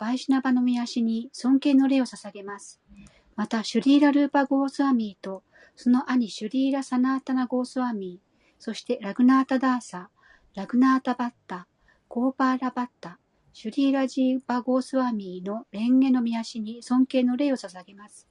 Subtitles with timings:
[0.00, 2.80] バイシナバの御足に尊敬の礼を捧げます。
[3.36, 5.42] また、シュリーラ・ルーパ・ゴースワミーと、
[5.76, 10.08] その兄シュリーラ・サナータナ・ゴースワミー、そしてラグナータ・ダーサ、
[10.54, 11.66] ラグナータ・バッタ、
[12.08, 13.18] コーパーラ・バッタ、
[13.52, 18.26] シュリーラジーバゴースワミーの蓮華の御足に尊敬の礼を捧げます。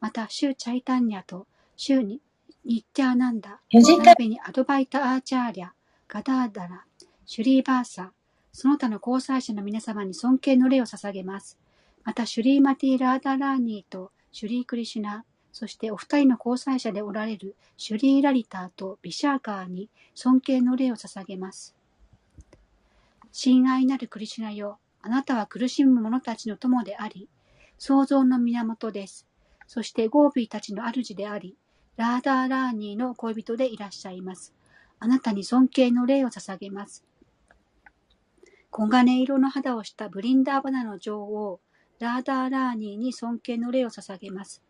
[0.00, 1.46] また、シュー・チャイタンニャと、
[1.76, 2.22] シュー・ニ
[2.66, 5.68] ッテャーナンダ、並びにアドバイタ・アーチャーリャ、
[6.08, 6.86] ガダーダラ、
[7.26, 8.10] シュリー・バーサ、
[8.52, 11.58] その他の交際者の皆様に尊敬の礼を捧げます。
[12.04, 21.74] また、シュリー・マティ・ラーダラーニーとシュリー・クリシュナ、そしてお二人の交際者でおられるシュリー・ラリターとビシャーカーに尊敬の礼を捧げます。
[23.32, 27.28] 親愛なるクリシュナよ、あなたは苦しむ者たちの友であり、
[27.78, 29.26] 創造の源です。
[29.66, 31.56] そしてゴービーたちの主であり、
[31.96, 34.52] ラーダーラーニーの恋人でいらっしゃいます。
[34.98, 37.04] あなたに尊敬の礼を捧げます。
[38.72, 41.60] 黄金色の肌をしたブリンダーバナの女王、
[41.98, 44.62] ラーダーラーニーに尊敬の礼を捧げます。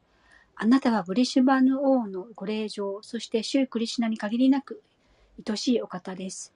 [0.56, 4.82] あなたはブリシュバヌ王のご令嬢、そしてシュークリシナに限りなく
[5.48, 6.54] 愛しいお方です。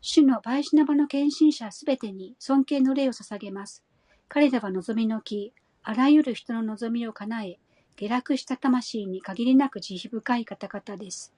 [0.00, 3.84] 主のバイシナバの献身者すべてに尊敬の礼を捧げます。
[4.28, 5.52] 彼らは望みの木、
[5.84, 7.58] あらゆる人の望みを叶え、
[7.96, 11.32] 下落した魂に限りなく慈悲深い方々です。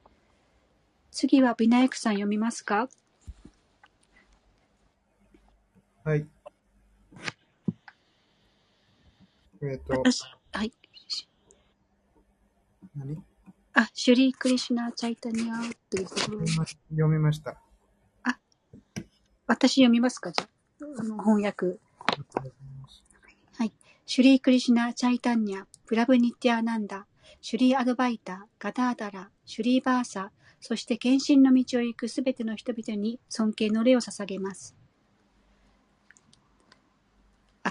[1.11, 2.89] 次はビナエクさん読みますか？
[6.09, 6.27] はい。
[9.61, 10.03] えっ、ー、と。
[10.53, 10.73] はい。
[12.97, 13.23] 何？
[13.75, 15.57] あ、シュリー・クリシュナ・チャイタニア
[15.91, 16.47] というところ。
[16.47, 17.61] 読みました。
[19.47, 20.33] 私読みますか？
[20.33, 20.49] じゃ
[20.99, 21.79] あ、の翻訳。
[23.59, 23.73] はい。
[24.07, 27.05] シュリー・クリシュナ・チャイタンニャ、プラブニッティアナンダ、
[27.43, 34.78] シュリー・アドバイタ、ガダーダラ、シュリー・バーサ、そして献身の道を行くすべての人々に尊敬の礼を捧げます。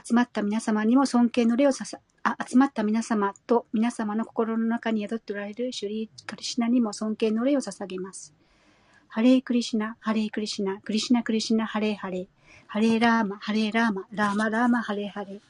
[0.06, 8.34] 集まった皆様にも尊敬の礼をささ、あ集まった皆様と皆様の心の中に宿っておられるシュリー・クリシナにも尊敬の礼を捧げます。
[9.08, 12.28] ハレークリシナ、ハレークリシナ、クリシナクリシナ、ハレーハレー、
[12.68, 15.42] ハレーラーマ、ハレーラーマ、ラーマラーマ、ハレーハレー。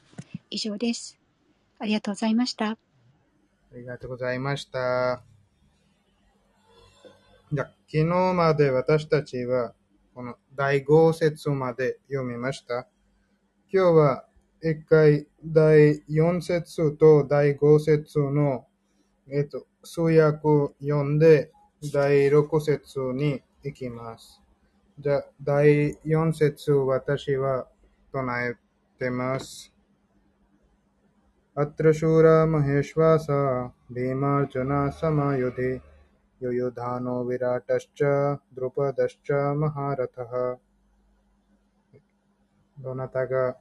[0.50, 1.18] 以上です。
[1.78, 2.70] ありがとうございました。
[2.70, 2.78] あ
[3.74, 5.22] りがとうございました。
[7.52, 9.74] じゃ昨日まで私たちは、
[10.14, 12.88] この第5節まで読みました。
[13.70, 14.27] 今日は
[14.61, 18.65] 一回第4節と第5節の、
[19.29, 21.51] えっと、通訳を読んで、
[21.93, 24.41] 第6節にいきます。
[24.99, 27.67] じゃあ、第4節私は
[28.11, 28.55] 唱え
[28.97, 29.73] てます。
[31.55, 33.25] अत्र शूरमहेश्वास
[33.93, 35.73] भीमार्जुन समायुधि
[36.41, 38.01] युयुधानो विराटश्च
[38.55, 40.33] द्रुपदश्च महारथः
[42.79, 43.55] どなたが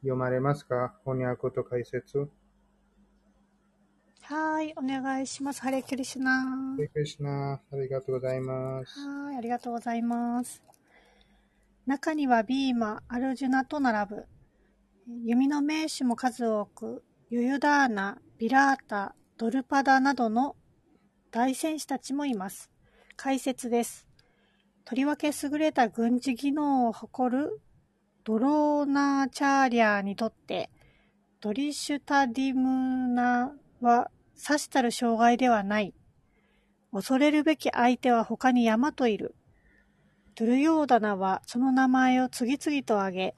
[0.00, 0.94] 読まれますか？
[1.04, 2.28] 翻訳と解説
[4.22, 5.62] はい、お願いします。
[5.62, 6.42] ハレクリシュナ。
[6.42, 9.00] ハレクリシュナ、ありがとうございます。
[9.00, 10.62] はい、ありがとうございます。
[11.86, 14.26] 中にはビーマ、アルジュナと並ぶ。
[15.24, 20.56] 弓の名手も数多く、ユユダーナ、ビラータ、ドルパダなどの
[21.30, 22.70] 大戦士たちもいます。
[23.16, 24.06] 解説です。
[24.84, 27.60] とりわけ優れた軍事技能を誇る
[28.28, 30.68] ドローナーチャーリアーにとって、
[31.40, 35.94] ドリシュタディムナはさしたる障害ではない。
[36.92, 39.34] 恐れるべき相手は他に山といる。
[40.34, 43.34] ドゥルヨーダナはその名前を次々と挙げ、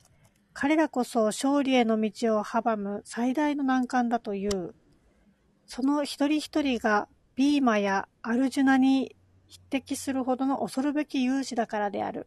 [0.55, 4.75] 彼らこそ勝利への道を阻む最大の難関だという。
[5.67, 9.15] その一人一人がビーマやアルジュナに
[9.47, 12.27] 匹敵するほどの恐るべき勇士だからである。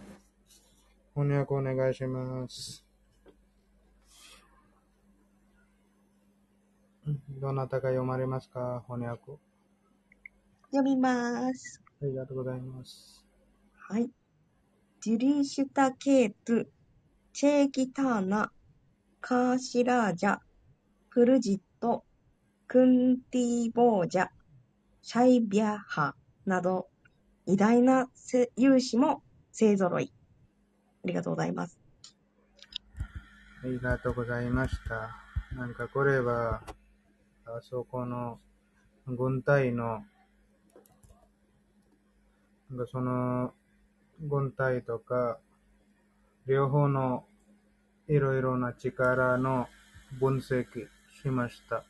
[1.13, 2.85] 翻訳お願いします。
[7.41, 8.83] どなたが読まれますか？
[8.87, 9.33] 翻訳。
[10.71, 11.81] 読みます。
[12.01, 13.25] ありがとうございます。
[13.89, 14.09] はい。
[15.01, 16.65] ジュリーシュタケート、
[17.33, 18.51] チェーキターナ、
[19.19, 20.37] カーシラージャ、
[21.09, 22.05] プルジット、
[22.67, 24.27] クンティーボージャ、
[25.01, 26.15] シャイビャハ
[26.45, 26.87] など、
[27.47, 28.09] 偉大な
[28.55, 30.13] 勇士も勢揃い。
[31.03, 31.79] ありがとうございます。
[33.63, 35.09] ありがとうございました。
[35.55, 36.61] なんかこれは、
[37.45, 38.39] あそこの
[39.07, 40.03] 軍隊の、
[42.69, 43.53] なんかその
[44.19, 45.39] 軍隊とか、
[46.47, 47.25] 両方の
[48.07, 49.67] いろいろな力の
[50.19, 50.65] 分析
[51.21, 51.83] しました。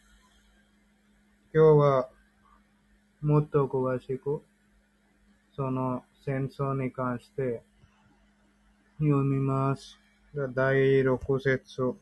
[1.53, 2.09] 今日は
[3.21, 4.41] もっと詳しく、
[5.55, 7.61] その戦争に関して
[9.09, 9.99] 読みます。
[10.33, 11.95] じゃあ第6節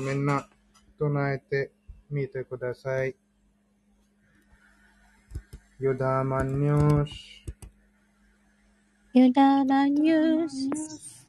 [0.00, 0.48] みんな
[0.98, 1.70] 唱えて
[2.10, 3.14] みてください。
[5.80, 7.44] ユダマンニョシ、
[9.12, 11.28] ユダマニュース、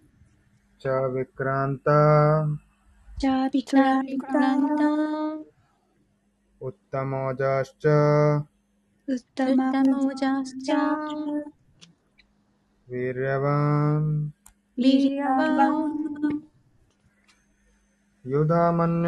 [0.77, 2.47] チャビクランタ、
[3.17, 4.85] じゃあ、ビククランタ
[6.61, 8.43] ウッタモジャシチャ、
[9.07, 9.45] ウッタ
[9.83, 11.43] モジャスチャー、
[12.89, 14.34] ウィリアバン、
[14.77, 16.43] ビリアバン、
[18.25, 19.01] ユダマン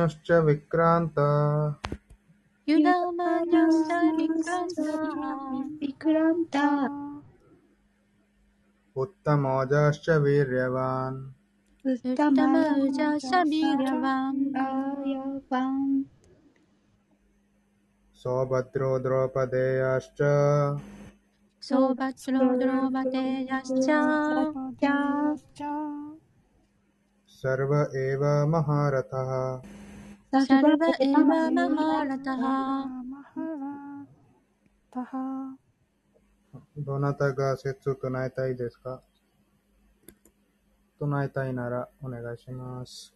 [21.69, 26.15] ソバトロドロバテヤシチャー、じゃあ、じゃあ、
[27.27, 29.61] サルバエヴァマハラタハ、
[30.31, 34.07] シャルバエバマハラタハ、マハラ、
[34.91, 35.57] タハ、
[36.77, 39.01] どなたが説を唱えたいですか？
[41.01, 43.13] 唱えたいならお願いします。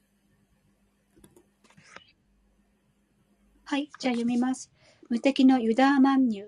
[3.63, 4.69] はい、じゃあ読みます。
[5.09, 6.47] 無敵のユダーマンニュ、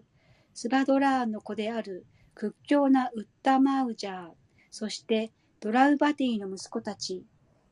[0.55, 2.05] スバドラーの子である
[2.35, 4.27] 屈強なウッタマウジャー、
[4.69, 7.25] そしてドラウバティの息子たち、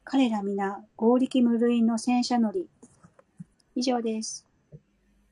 [0.03, 2.67] 彼ら皆合力無類の戦車乗り。
[3.75, 4.47] 以上です。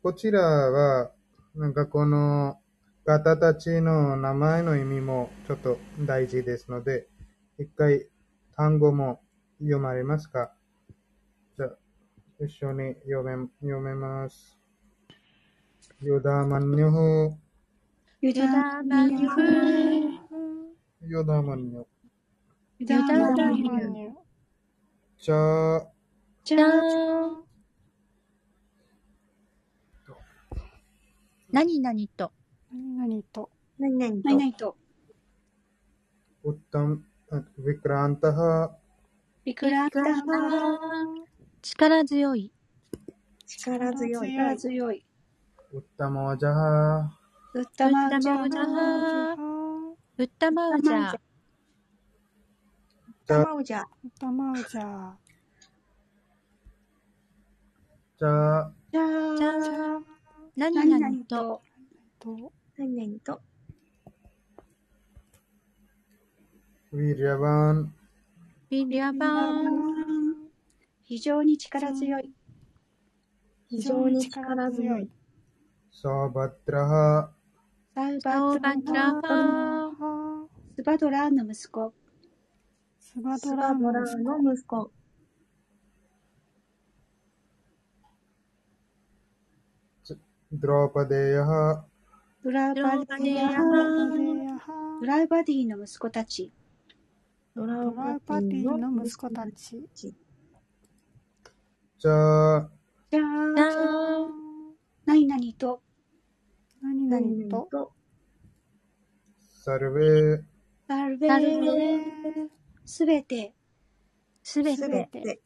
[0.04, 1.12] こちらは、
[1.56, 2.57] なんかこの
[3.04, 7.07] 方たちの名前の意味もちょっと大事ですので、
[7.57, 8.07] 一回
[8.56, 9.22] 単語も
[9.60, 10.54] 読まれますか？
[11.57, 11.75] じゃあ、
[12.45, 14.59] 一緒に読め読めます。
[16.01, 17.36] ユダマンニョフ、
[18.22, 19.42] ユユダマニュフ、
[21.01, 21.88] ユダマンニョフ、
[22.80, 24.12] ユダママニュニュ、ニュ、
[25.18, 25.88] チャ
[26.46, 27.50] じゃじゃあ、ー
[31.51, 32.31] 何々と、
[32.72, 34.78] 何々と、何々と、ないないと、
[36.45, 38.78] ウッタム、ヴィクランタハ、
[39.44, 40.00] ビクランタ、
[41.62, 42.54] 力強い、
[43.45, 44.31] 力強い。
[44.31, 45.06] 力強い、
[45.71, 47.12] ウッタモジャハ、
[47.54, 49.38] ウッタマウジャウッタマウジャー、
[50.18, 53.83] ウッタマウジャー、チャ、タマウジャ、
[54.19, 54.68] タマウジャ、
[58.18, 60.01] チャ、じゃじゃあ、ー。
[60.56, 61.62] 何何々と、
[62.75, 63.39] 何々と、
[66.94, 67.94] ウィリアバン、
[68.71, 70.50] ビリアバン、
[71.04, 72.31] 非常に力強い、
[73.69, 75.07] 非常に力強い。
[76.01, 77.30] ソーバトラハ、
[77.94, 79.28] サバトラオバトラハ、
[80.00, 81.94] はスバドラーの息子、
[83.01, 84.92] スバドスバドラの息子、
[90.54, 91.85] ドロパデヤハ、
[92.45, 93.56] ドラウバドロバデヤハ
[95.02, 96.54] ドラウバディの息子たち、
[97.54, 99.85] ドラパパティのの息子たち。
[101.97, 102.69] じゃ
[103.12, 104.40] じゃあ、ー
[105.06, 105.81] 何々と、
[106.81, 107.94] 何何々と、々と、
[109.64, 110.44] サルベ、
[110.88, 111.28] サルベ。
[111.28, 111.68] サルベ。
[111.68, 112.50] ー、
[112.86, 113.54] すべて、
[114.42, 115.42] すべて、すべて、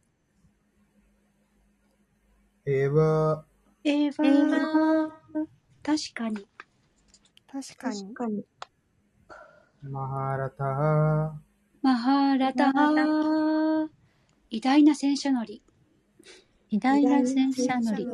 [2.66, 3.44] エヴァ、
[3.84, 4.26] エヴァ。
[4.26, 5.12] エヴァ
[5.84, 6.48] 確かに、
[7.52, 8.04] 確かに。
[8.04, 8.14] 確。
[8.14, 8.46] かに、
[9.82, 10.64] マハラタ。
[10.64, 11.42] ハ、
[11.82, 12.66] マハーラタ。
[12.66, 13.90] ー、
[14.50, 15.62] 偉大な戦車乗り、
[16.70, 18.08] 偉大な戦車乗り、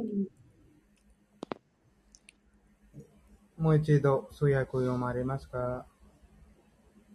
[3.60, 5.86] もう一度通訳読まれますか？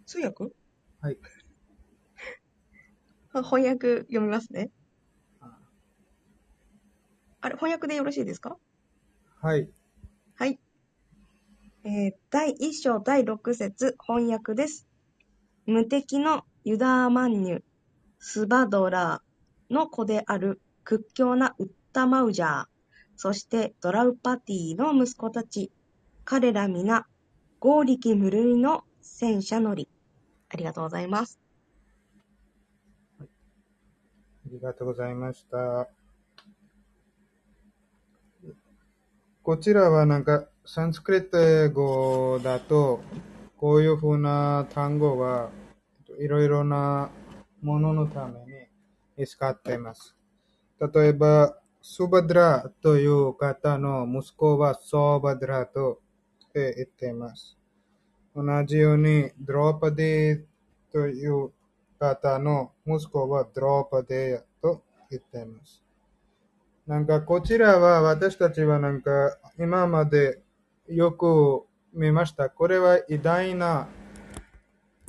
[0.05, 0.45] 通訳
[1.01, 1.17] はい。
[3.33, 4.71] あ 翻訳読みますね。
[7.41, 8.57] あれ、翻訳でよろしいですか？
[9.41, 9.69] はい。
[10.35, 10.59] はい。
[11.83, 14.87] えー第1章第6節翻訳です。
[15.65, 17.63] 無敵のユダーマンニュ、
[18.19, 22.65] スバドラーの子である屈強なウッタマウジャー、
[23.15, 25.71] そしてドラウパティの息子たち、
[26.27, 27.05] 彼ら皆、
[27.59, 29.87] 合力無類の戦車乗り。
[30.49, 31.39] ありがとうございます。
[33.21, 33.25] あ
[34.47, 35.87] りがとうございました。
[39.43, 43.01] こちらはなんか、サンスクリット英語だと、
[43.57, 45.51] こういうふうな単語は
[46.17, 47.11] いろいろな
[47.61, 48.39] もののため
[49.15, 50.15] に使っています。
[50.79, 56.01] 例えば、スバドラという方の息子はソバドラと
[56.75, 57.57] 言っています。
[58.35, 60.43] 同じように、ドローパディ
[60.91, 61.51] という
[61.99, 65.83] 方の息子はドローパディと言っています。
[66.87, 70.41] なんかこちらは私たちはなんか今まで
[70.87, 72.49] よく見ました。
[72.49, 73.87] これは偉大な、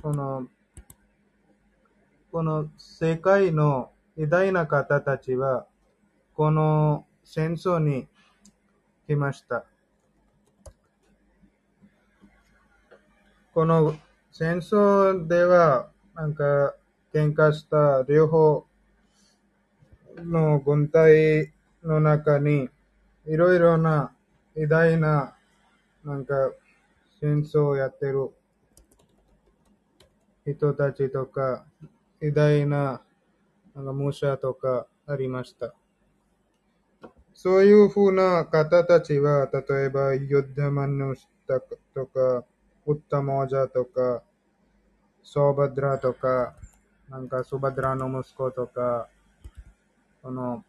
[0.01, 0.47] この、
[2.33, 5.67] この世界の偉大な方たちは、
[6.35, 8.07] この戦争に
[9.07, 9.67] 来ました。
[13.57, 13.97] この
[14.33, 16.75] 戦争では、なんか
[17.15, 18.67] 喧嘩した両方
[20.19, 22.69] の軍隊の中に、
[23.27, 24.13] いろいろな
[24.57, 25.35] 偉大な、
[26.05, 26.35] なんか
[27.19, 28.31] 戦争をやってる
[30.45, 31.65] 人たちとか、
[32.21, 33.01] 偉大な、
[33.75, 35.73] なんか武者とかありました。
[37.33, 41.59] そういうふうな方たちは、例えば、ユッダマヌシタ
[41.95, 42.45] とか、
[42.87, 44.23] ウッタモジャとか、
[45.25, 46.55] ソーバドラとか、
[47.11, 49.09] なんかスバドラの息子とか、
[50.23, 50.65] この、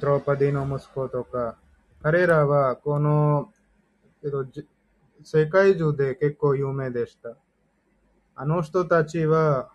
[0.00, 1.56] ドローパディの息子とか、
[2.02, 3.52] 彼らはこの、
[4.22, 4.66] けどじ
[5.22, 7.36] 世界中で結構有名でした。
[8.34, 9.70] あの人たちは、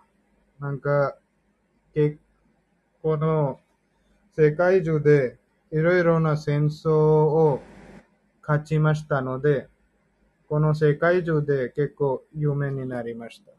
[0.59, 1.15] なんか、
[1.93, 2.17] け
[3.03, 3.59] この
[4.35, 5.37] 世界中で
[5.71, 7.61] いろいろな戦争を
[8.41, 9.67] 勝ちましたので、
[10.47, 13.51] この世界中で結構有名になりました。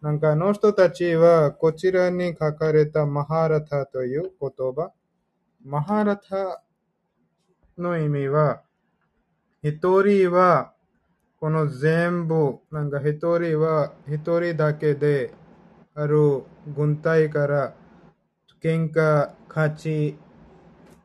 [0.00, 4.92] なんかあの人たちはこちらに書かれたマハラタという言葉、
[5.64, 6.62] マハラタ
[7.76, 8.62] の意味は、
[9.62, 10.72] 一人は
[11.38, 15.32] この全部、なんか一人は一人だけで
[15.94, 16.44] ある
[16.74, 17.74] 軍隊から
[18.62, 20.16] 喧嘩勝ち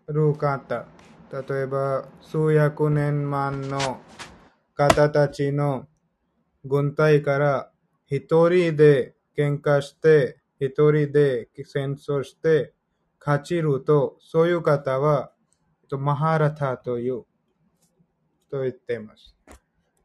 [0.08, 0.86] る方。
[1.32, 4.00] 例えば、数百年前の
[4.76, 5.88] 方たちの
[6.66, 7.72] 軍隊から
[8.08, 12.74] 一人で喧嘩して、一人で戦争して
[13.20, 15.32] 勝ちると、そういう方は、
[15.92, 17.26] マハラタという、
[18.52, 19.36] と言っています。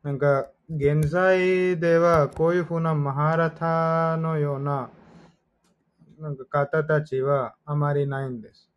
[0.03, 4.91] なんか、現在ではこういうふうなマハラタのような、
[6.19, 8.71] なんか方たちはあまりないんです。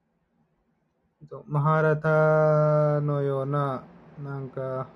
[1.46, 3.84] マハラタのような、
[4.24, 4.88] なんか、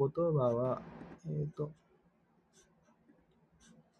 [0.00, 0.80] 言葉は、
[1.26, 1.72] えっ、と、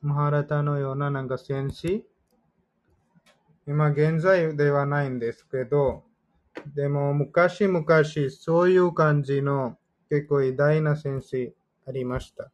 [0.00, 2.06] マハラタのようななんか戦士？
[3.66, 6.04] 今現在ではないんですけど、
[6.74, 7.84] でも昔々
[8.30, 9.76] そういう感じの
[10.08, 11.54] 結構偉大な戦士
[11.86, 12.50] ありました。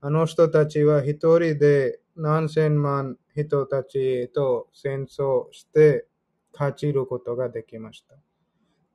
[0.00, 6.06] あの人たちは一人で何千万人たちと戦争して
[6.54, 8.16] 勝ちることができました。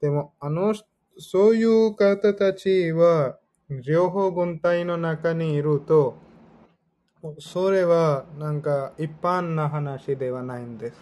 [0.01, 0.73] でも、あの、
[1.19, 3.37] そういう方たちは、
[3.69, 6.17] 両方軍隊の中にいると、
[7.39, 10.99] それはなんか一般な話ではないんです。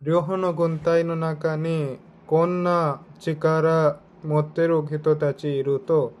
[0.00, 6.14] 両方の軍隊の中にこんな力持ってる人たちいると、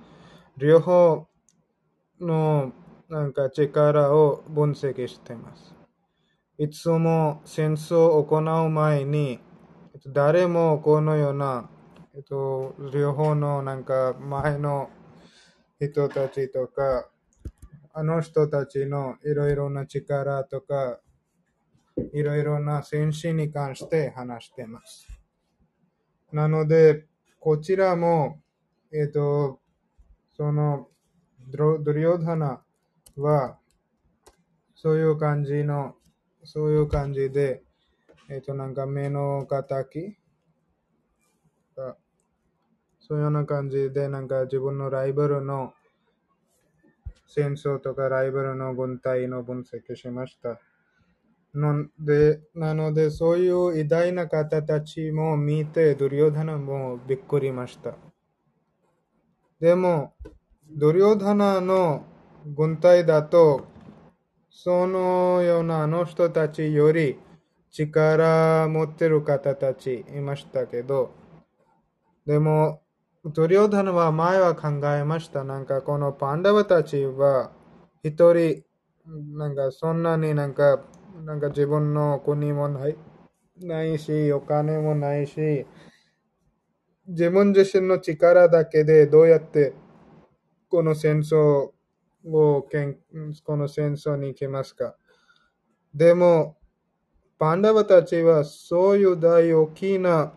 [0.58, 1.26] 両方
[2.20, 2.72] の
[3.08, 5.74] なんか力を分析しています。
[6.58, 9.40] いつも戦争を行う前に、
[10.12, 11.70] 誰もこのような、
[12.14, 14.90] えっと、両方のなんか前の
[15.80, 17.08] 人たちとか、
[17.92, 21.00] あの人たちのいろいろな力とか、
[22.12, 25.06] いろいろな戦士に関して話してます。
[26.32, 27.06] なので、
[27.38, 28.40] こちらも、
[28.92, 29.60] えっ、と、
[30.36, 30.88] その、
[31.48, 32.64] ドドリヨダナ
[33.16, 33.58] は、
[34.74, 35.94] そういう感じの、
[36.42, 37.62] そういう感じで、
[38.28, 40.16] えっ、と、なんか目の敵
[43.06, 45.74] そういうような感じで、なんか自分のライバルの
[47.26, 50.58] 戦争とかライバルの軍隊の分析しました。
[51.54, 57.94] のでなので、そういう偉大な方たちも見て、ドリヨダナもびっくりました。
[59.60, 60.14] でも、
[60.70, 62.06] ドリヨダナの
[62.56, 63.66] 軍隊だと、
[64.48, 67.18] そのようなあの人たちより
[67.70, 71.12] 力持ってる方たちいましたけど、
[72.24, 72.80] でも、
[73.32, 75.44] ドリヨダナは前は考えました。
[75.44, 75.64] なん。
[75.64, 77.52] かこのパンダワたちは
[78.02, 78.62] 一人、
[79.06, 79.56] なん。
[79.56, 80.02] かそん。
[80.02, 80.52] なになん。
[80.52, 80.84] か
[81.24, 81.40] なん。
[81.40, 82.96] か自分の国もない
[83.62, 85.66] ないし、お金もないし、
[87.06, 89.72] 自分自身の力だけでどうやって
[90.68, 91.70] この戦争
[92.26, 92.98] をけん、
[93.42, 94.96] この戦争に行きますか
[95.94, 96.58] でも、
[97.38, 100.34] パンダバたちはそういう大大きな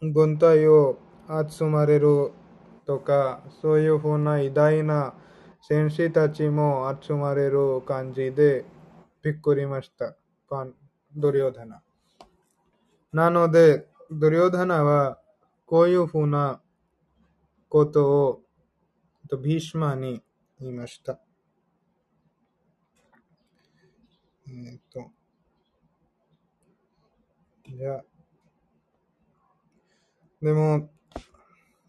[0.00, 0.98] 軍隊を
[1.48, 2.32] 集まれる
[2.86, 5.14] とか、そういうふうな偉大な
[5.60, 8.64] 戦士たちも集まれる感じで
[9.22, 10.16] びっくりました。
[10.48, 10.74] パン
[11.14, 11.82] ドリョーダナ。
[13.12, 15.18] なので、ドリョーダナは
[15.64, 16.60] こういうふうな
[17.68, 18.42] ことを
[19.26, 20.22] とビーシマに
[20.60, 21.18] 言いました。
[24.48, 25.10] えっ、と、
[27.76, 28.04] じゃあ、
[30.40, 30.88] でも、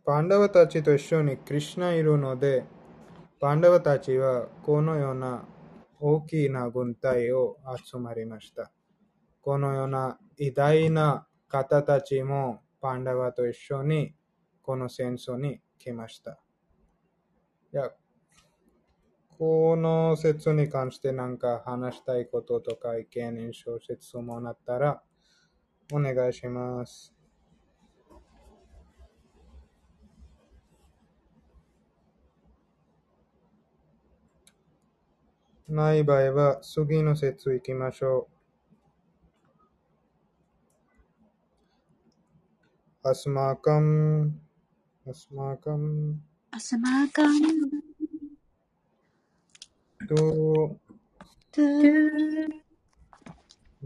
[0.07, 2.63] パンダワたちと一緒にクリシュナいるので、
[3.41, 5.43] パンダワたちはこのような
[5.99, 8.71] 大きな軍隊を集まりました。
[9.41, 14.15] このような偉大な方たちもパンダワと一緒に
[14.61, 16.39] この戦争に来ました。
[17.73, 17.91] いや、
[19.37, 25.03] この説に関して何か話したいこととか意見、印象、質問あったら
[25.91, 27.16] お願いします。
[35.67, 38.29] ない場合は次の説行きましょ
[43.03, 43.09] う。
[43.09, 44.39] アスマーカン、
[45.09, 46.21] アスマーカン、
[46.51, 47.39] アスマーカン、
[50.07, 50.15] と、
[51.51, 52.47] トゥー、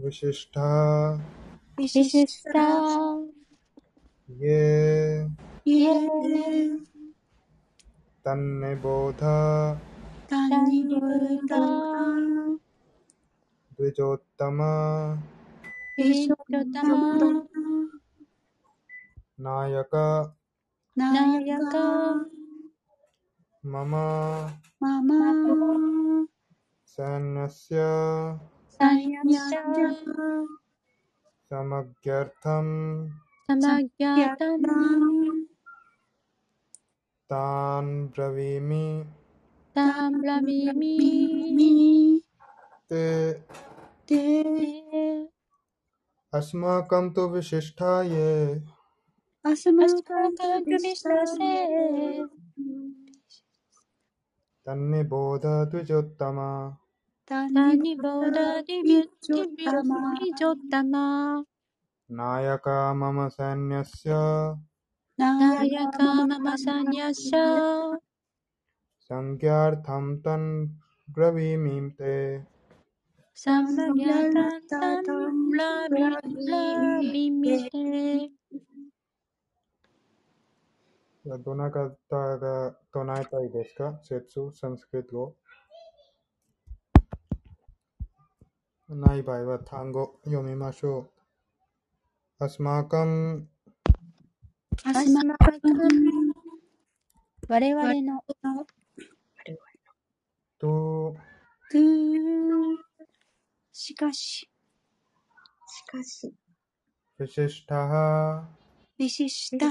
[0.02, 1.18] ウシシタ、
[1.76, 2.60] ビビシスタ
[4.28, 4.50] イエイ。
[4.50, 5.82] エー、イ。
[5.82, 6.92] エ、アスマー
[8.24, 9.12] タンネボー。
[9.14, 9.91] タ
[10.32, 12.22] マ、タタニニボダディビュッ
[39.12, 61.44] ティビュッティジョッタマ
[62.10, 62.58] ナヤ
[65.88, 68.11] カママサンニャスヤ、ナ
[69.08, 70.48] संज्ञार्थं तन्
[71.14, 72.16] ब्रवीमि ते
[81.24, 85.34] Tunakataga tonaita deska setsu sanskrit go
[88.88, 91.08] nai bai wa tango yomimashou
[92.40, 93.46] asmakam
[97.48, 98.22] 我々の
[100.62, 101.16] と、
[101.72, 102.76] トゥー、
[103.72, 104.48] しかし、
[105.66, 106.32] しかし、
[107.18, 108.48] フィシシタハ、
[108.96, 109.66] ビシシタ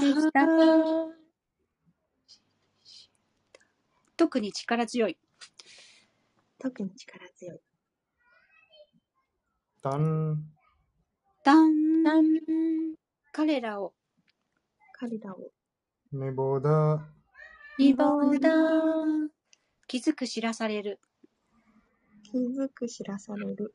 [4.18, 5.16] 特に力強い。
[6.58, 7.60] 特に力強い。
[9.82, 10.44] タン、
[11.42, 12.24] ダン、タン。
[13.32, 13.94] 彼らを、
[14.92, 15.50] 彼らを。
[16.12, 17.08] ネボダ、
[17.78, 18.50] リボダ
[19.92, 20.98] 気づく知らされる。
[22.22, 23.74] 気づく知らされる。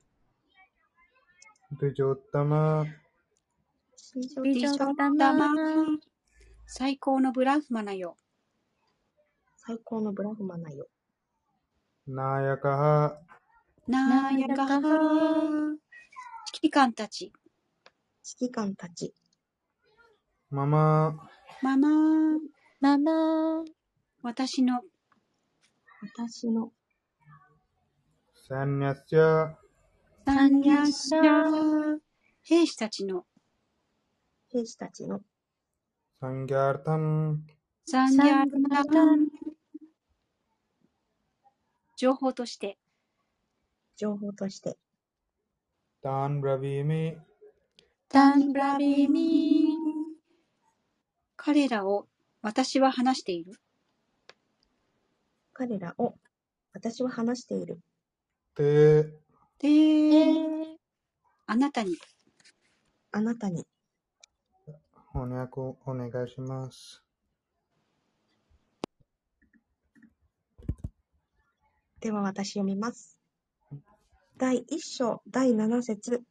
[1.80, 2.88] ドゥジョッタマ、
[4.44, 5.86] ビジョッタダママ
[6.66, 8.18] 最高のブラフマナよ。
[9.58, 10.88] 最高のブラフマナよ。
[12.08, 13.18] ナヤカハ、
[13.88, 15.78] なーやかは。
[16.52, 17.32] 指揮官たち。
[18.42, 19.14] 指揮官たち。
[20.50, 21.30] ママ、
[21.62, 21.90] ママ、
[22.80, 23.64] ママ
[24.24, 24.82] 私の
[26.02, 26.72] 私の。
[28.48, 29.58] サンニャスヤ、
[30.26, 31.98] サンニャッシャ
[32.44, 33.26] 兵士たちの。
[34.52, 35.22] 兵士たちの。
[36.20, 37.44] サンギャルタン、
[37.86, 38.82] サンギャルタ
[39.16, 39.28] ン
[41.98, 42.78] 情報として。
[43.96, 44.78] 情報として、
[46.04, 47.18] タンブラビミ、
[48.08, 49.76] タンブラビミ
[51.36, 52.08] 彼らを
[52.44, 53.54] 私は話している。
[55.60, 56.14] 彼らを
[56.72, 57.80] 私は話している。
[58.54, 59.12] テ、で、
[59.60, 60.78] で、
[61.48, 61.98] あなたに、
[63.12, 63.66] あなたに。
[65.12, 67.04] 翻訳をお願いします。
[72.02, 73.18] では私読みます。
[74.38, 76.22] 第一章第七節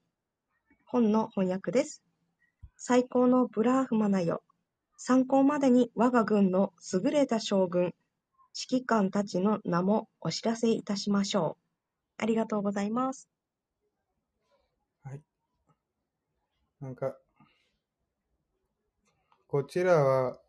[0.85, 2.05] 本の翻訳です。
[2.77, 4.45] 最高のブラーフマナよ。
[4.97, 7.93] 参考までに我が軍の優れた将軍、
[8.59, 12.23] 指揮官たちの名もお知らせいたしましょう。
[12.23, 13.29] ありがとうございます。
[15.03, 15.21] はい。
[16.81, 17.19] なんか、
[19.47, 20.41] こちらは、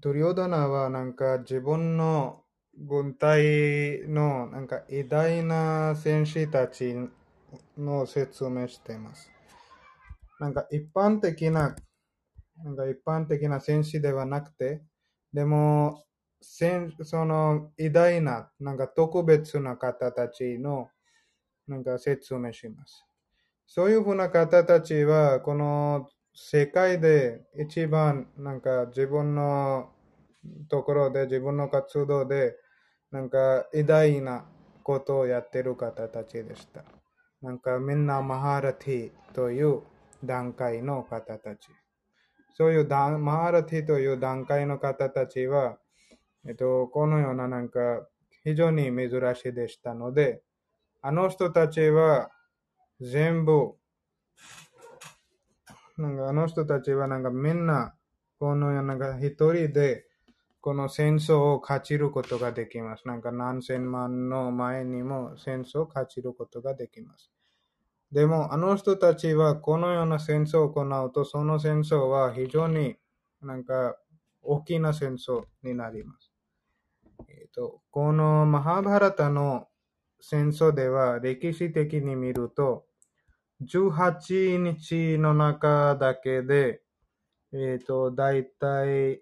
[0.00, 2.44] ドリオダナはなんか自分の
[2.76, 6.94] 軍隊のなんか偉大な戦士たち
[7.76, 9.30] の説明しています。
[10.38, 11.74] なんか一般的な、
[12.62, 14.82] なんか一般的な戦士ではなくて、
[15.32, 16.04] でも、
[16.40, 20.88] 戦その偉大な、なんか特別な方たちの
[21.66, 23.04] なんか説明します。
[23.66, 29.90] そういうふうな方たちは、この世界で一番なんか自分の
[30.68, 32.56] ところで、自分の活動で、
[33.10, 34.44] なんか偉大な
[34.82, 36.84] ことをやってる方たちでした。
[37.42, 39.82] なんかみんなマハラティという
[40.24, 41.68] 段階の方たち。
[42.54, 45.78] そういうマハラティという段階の方たちは、
[46.46, 48.06] えっと、このようななんか
[48.44, 50.42] 非常に珍しいでしたので、
[51.02, 52.30] あの人たちは
[53.00, 53.74] 全部、
[55.98, 57.94] なんかあの人たちはなんかみんな、
[58.38, 60.06] このようななんか一人で、
[60.62, 63.08] この戦争を勝ちることができます。
[63.08, 67.30] なんか何千万の前にも戦争を勝ちることができます。
[68.12, 72.96] でも、あの人たちはこのような戦争を行うと、その戦争は非常に
[73.40, 73.96] なんか
[74.42, 76.29] 大きな戦争になります。
[77.54, 79.68] と、このマハーバラタの
[80.20, 82.84] 戦争では歴史的に見ると、
[83.62, 86.82] 18日の中だけで、
[87.52, 89.20] えっ、と、だいたい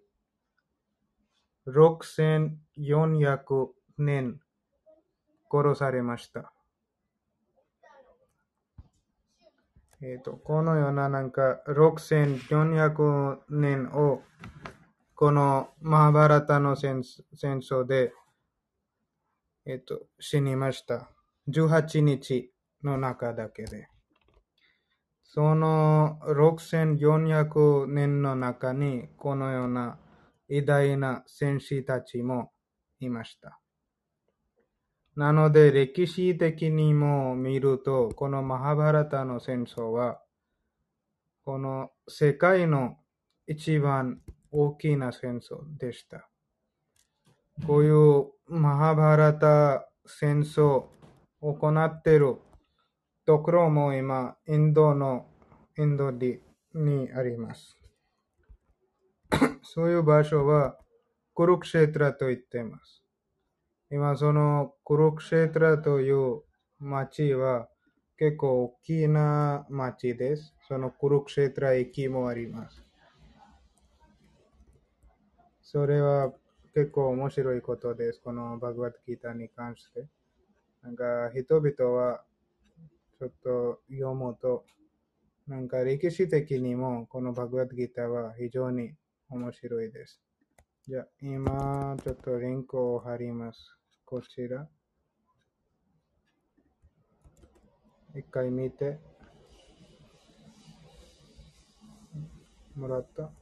[1.66, 4.40] 6400年
[5.50, 6.52] 殺されました。
[10.00, 14.22] えっ、と、このようななんか6400年を
[15.16, 17.02] このマハバラタの戦
[17.34, 18.12] 戦争で、
[19.68, 21.10] えっ、と、死にました。
[21.48, 22.50] 18日
[22.82, 23.88] の中だけで。
[25.22, 29.98] その6400年の中にこのような
[30.48, 32.50] 偉大な戦士たちも
[32.98, 33.60] いました。
[35.16, 40.22] なので歴史的にも見ると、このマハバラタの戦争は、
[41.44, 42.96] この世界の
[43.46, 46.27] 一番大きな戦争でした。
[47.66, 50.84] こういうマハバラタ戦争
[51.40, 52.36] を行っている
[53.26, 55.26] ところも今、インドの、
[55.76, 56.40] インドに
[56.74, 57.76] にあります。
[59.62, 60.78] そういう場所は、
[61.34, 63.04] クルクシェトラと言っています。
[63.90, 66.42] 今、そのクルクシェトラという
[66.78, 67.68] 町は
[68.18, 70.54] 結構大きな町です。
[70.66, 72.82] そのクルクシェトラ駅もあります。
[75.62, 76.32] それは
[76.74, 78.20] 結構面白いことです。
[78.20, 80.06] このバグワッドギターに関して。
[80.82, 82.22] なんか人々は
[83.18, 84.64] ちょっと読むと、
[85.46, 88.92] なんか歴史的にもこのバグワッドギターは非常に
[89.28, 90.20] 面白いです。
[90.86, 93.58] じゃあ今ちょっとリンクを貼ります。
[94.04, 94.68] こちら。
[98.14, 98.98] 一回見て。
[102.78, 103.32] もらった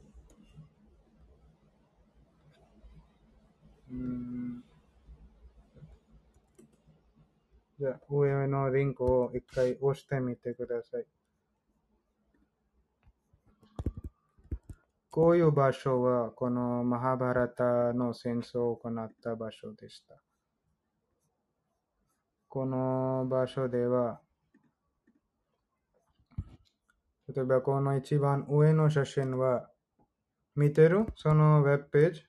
[3.90, 4.64] うん
[7.78, 11.04] じゃあ、上のリンクを一回押してみてください。
[15.10, 20.14] こういう場所は、このマハバラタの戦争を行った場所でした。
[22.48, 24.20] この場所では、
[27.28, 29.68] 例えばこの一番上の写真は、
[30.54, 31.04] 見てる？
[31.14, 32.22] そのウェブページ？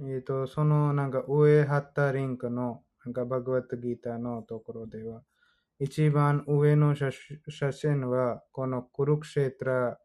[0.00, 5.22] えっ、と、そのなんか上貼ったリンクのなんかバグワッドギーターのところでは、
[5.78, 7.12] 一番上の写
[7.72, 9.98] 真はこのクルクシェトラ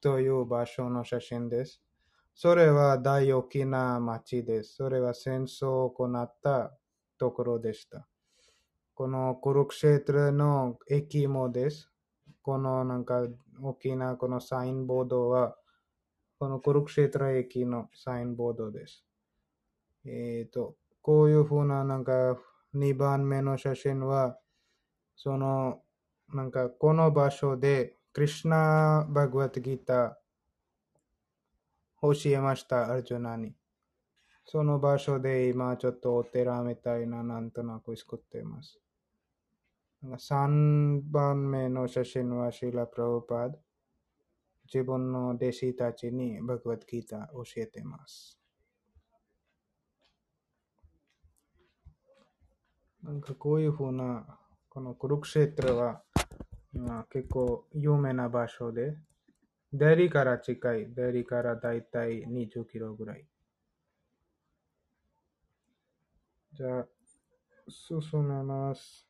[0.00, 1.82] という場所の写真です。
[2.34, 4.76] それは大大きな町です。
[4.76, 6.72] それは戦争を行った
[7.18, 8.06] ところでした。
[8.94, 11.90] このクルクシェトラの駅もです。
[12.42, 13.26] このなんか
[13.60, 15.56] 大きなこのサインボードは、
[16.38, 19.07] このクルクシェトラ駅のサインボードです。
[20.04, 22.38] えっ、と、こういうふうな、なんか、
[22.74, 24.38] 2番目の写真は、
[25.16, 25.82] その、
[26.32, 33.54] なんか、この場所で、クリシナ・バグワッドギター教えました、アルジュナに。
[34.50, 38.80] その場所で今ちょっとお寺みたいななんとなく作っています。
[40.02, 43.58] なんか3番目の写真はシーラ・プラブパード。
[44.72, 48.37] 自分の弟子たちにバグワッドギター教えています。
[53.02, 54.24] なんかこういうふうな、
[54.68, 56.02] このクルクシェトラは、
[56.72, 58.96] まあ、結構有名な場所で、
[59.72, 63.24] デリから近い、デリからだいたい20キロぐらい。
[66.54, 66.86] じゃあ、
[67.68, 69.06] 進めます。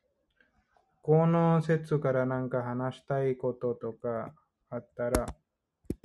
[1.01, 4.33] この説からなんか話したいこととか
[4.69, 5.25] あったら、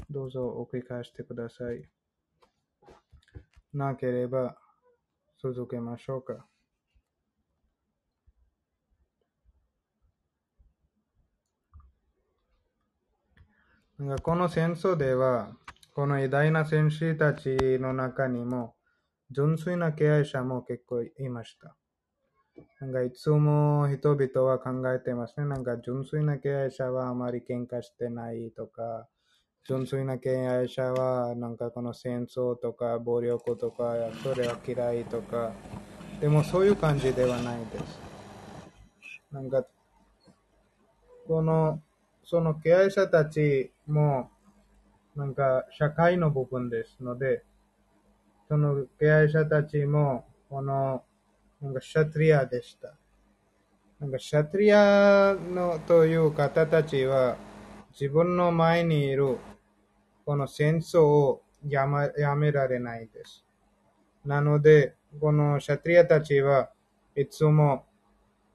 [0.09, 1.83] どうぞお聞かせてください。
[3.75, 4.57] なければ、
[5.43, 6.47] 続けましょうか。
[13.94, 15.57] なんかこの戦争では、
[15.95, 18.75] この偉大な戦士たちの中にも、
[19.31, 21.75] 純粋な敬愛者も結構いました。
[22.81, 25.47] なんかいつも人々は考えてますね。
[25.47, 29.09] なんか純粋な敬愛者はあまり喧嘩してないとか、
[29.67, 35.53] 純粋な敬愛者はなんかこの戦争とか暴力とか、それは嫌いとか、
[36.21, 38.01] でもそういう感じではないです。
[39.33, 39.65] なんか、
[41.27, 41.81] この、
[42.25, 44.31] その敬愛者たちも、
[45.15, 47.45] なんか社会の部分ですので、
[48.49, 51.03] その敬愛者たちも、この、
[51.61, 52.95] なんかシャトリアでした。
[54.01, 57.37] なんかシャトリアのという方たちは、
[57.93, 59.39] 自分の前にいる、
[60.25, 63.45] この戦争をや,、ま、やめられないです。
[64.25, 66.71] なので、このシャトリアたちは
[67.15, 67.85] いつも、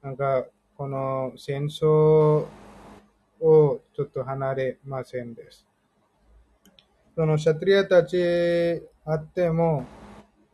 [0.02, 2.46] なんか、この戦争
[3.40, 5.66] をちょっと離れませんです。
[7.14, 9.84] そのシャトリアたちあっても、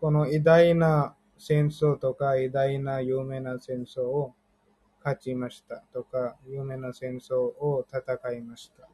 [0.00, 4.34] この偉大な戦争とか偉大な有名な戦争を
[5.04, 8.88] 勝ちましたとか、有名な戦争を戦いました。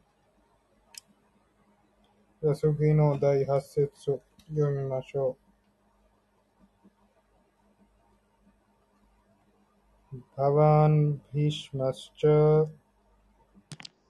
[2.41, 5.43] じゃあ次の第8節を読みましょう。
[10.35, 12.82] パワァン・ビシマスチャー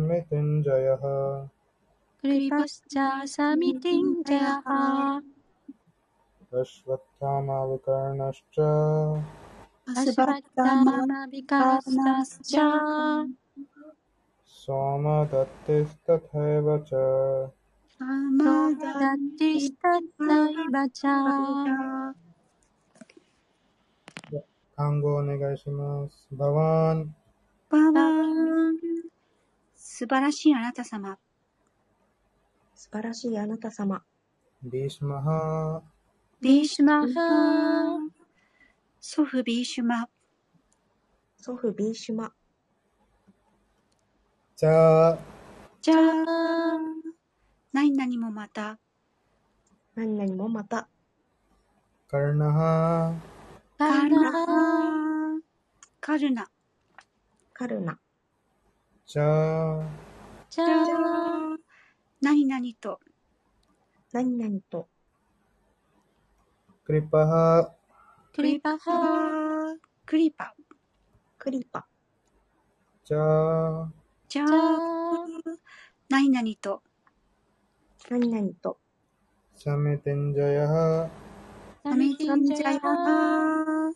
[0.00, 1.48] ミテンジャヤハ、
[2.20, 13.26] クリパスチャサミティンジャヤハアシワタマ・ヴィカラナシチャ、アシュバッタマビカラナスチャ
[14.46, 17.50] ソーマダッテスタタエワチャ、
[17.98, 22.12] サソマダダティスタタイバチャ
[24.76, 26.28] 単語お願いします。
[26.32, 27.14] バワン、
[27.68, 28.10] バワ
[28.70, 28.76] ン。
[29.74, 31.18] 素晴らしいあなた様。
[32.74, 34.02] 素晴らしいあなた様。
[34.62, 35.82] ビシマハ、
[36.40, 38.19] ビーシュマ、ハ
[39.02, 40.10] 祖父ビーシュマ、
[41.38, 42.34] 祖父ビーシュマ。
[44.54, 45.16] チャ、
[45.80, 46.26] じゃあ、
[47.72, 48.78] 何々もまた、
[49.94, 50.86] 何々もまた。
[52.08, 53.14] カルナハ、
[53.78, 55.40] カカルナナ、
[55.98, 56.50] カルナ、
[57.54, 57.98] カルナ。
[59.06, 59.82] チャ、
[60.50, 61.56] チャじゃあ、
[62.20, 63.00] 何々と、
[64.12, 64.88] 何々と。
[66.84, 67.79] クリパハ、
[68.32, 70.54] クリパハハクリパ、
[71.36, 71.84] クリパ。
[73.04, 73.86] チャ、
[74.28, 75.56] じゃあチャ、
[76.08, 76.80] 何々と、
[78.08, 78.78] 何々と。
[79.56, 81.10] サミテンジャヤハ、
[81.82, 83.92] サミテンジャヤハ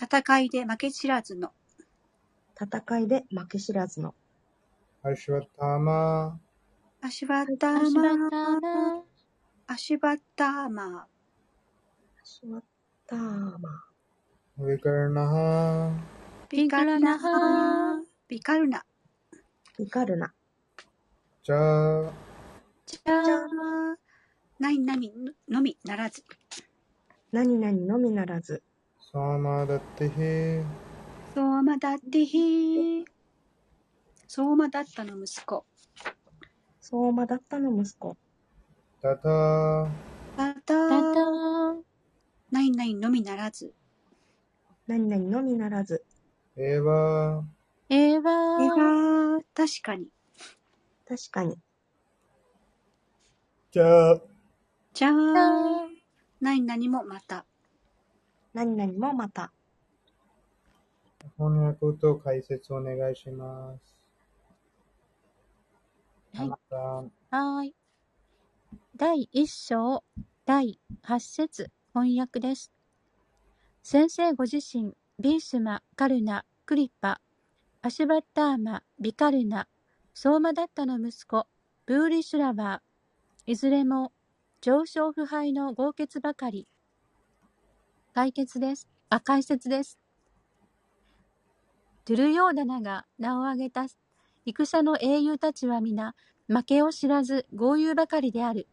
[0.00, 1.52] 戦いで負け知らずの、
[2.54, 4.14] 戦いで負け知らずの。
[5.02, 6.40] アシュワタマ、
[7.00, 9.02] アシュワッタアシュバマ、タマ
[9.66, 10.68] アシュバッター。
[10.70, 11.08] マ
[12.22, 12.46] シ
[13.06, 13.58] タマ。
[14.66, 15.92] ビカルナハ。
[16.48, 18.00] ビカルナハ。
[18.28, 18.82] ビカルナ。
[19.78, 20.32] ビカルナ。
[21.42, 22.12] じゃあ。
[22.86, 23.96] じゃあ。
[24.58, 25.12] 何何
[25.50, 26.24] のみならず。
[27.30, 28.62] 何何のみならず。
[28.98, 30.64] そうまだってへ。
[31.34, 33.04] そうまだってへ。
[34.26, 35.66] そうまだったの息子。
[36.80, 38.16] そうまだったの息子。
[39.02, 39.88] タタ。
[40.38, 41.93] たタ,タた。
[42.54, 43.74] 何々のみならず。
[44.86, 46.04] 何々のみならず。
[46.56, 47.44] ええわー。
[47.92, 48.62] ええわー。
[48.62, 49.44] ええわー。
[49.52, 50.06] 確かに。
[51.04, 51.56] 確かに。
[53.72, 54.20] じゃあ。
[54.92, 55.12] じゃあ。
[56.40, 57.44] 何々もまた。
[58.52, 59.52] 何々もまた。
[61.36, 63.96] 翻訳と解説お願いします。
[66.34, 67.34] はい。
[67.34, 67.74] はい。
[68.94, 70.04] 第1章、
[70.46, 71.73] 第8節。
[71.94, 72.72] 翻訳です。
[73.84, 77.20] 先生ご自身、ビーシュマ、カルナ、クリッパ、
[77.82, 79.68] アシュバッターマ、ビカルナ、
[80.12, 81.46] ソーマダッタの息子、
[81.86, 84.10] ブーリシュラバー、いずれも
[84.60, 86.66] 上昇腐敗の豪傑ばかり。
[88.12, 88.88] 解決です。
[89.08, 90.00] あ、解説です。
[92.06, 93.86] ドゥルヨーダナが名を挙げた
[94.44, 96.16] 戦の英雄たちは皆、
[96.48, 98.66] 負けを知らず豪遊ばかりである。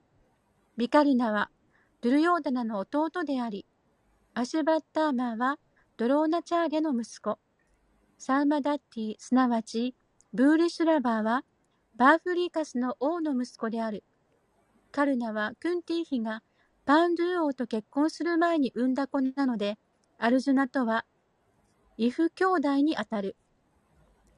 [0.76, 1.52] ビカルナは
[2.02, 3.68] ドゥルヨーダナの弟であり、
[4.34, 5.60] アシュバッターマーは
[5.98, 7.38] ドローナチャーリャの息子。
[8.18, 9.94] サーマダッティ、すなわち
[10.34, 11.44] ブーリシュラバーは
[11.96, 14.04] バーフリーカスの王の息子である。
[14.92, 16.42] カルナはクンティー妃が
[16.86, 19.78] パンドゥー王と結婚する前に産んだ子なので、
[20.18, 21.06] アルジュナとは
[21.98, 23.36] イフ兄弟にあたる。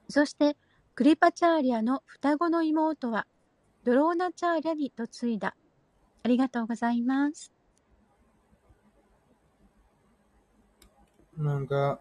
[0.10, 0.58] そして、
[0.96, 3.26] クリパチャーリアの双子の妹は、
[3.86, 5.56] ドローナチャーリアに嫁いだ。
[6.24, 7.52] ありがとうございます。
[11.38, 12.00] なんか、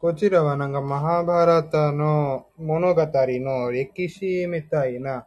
[0.00, 5.26] こちらはなんかマハバラタの物語の歴史みたいな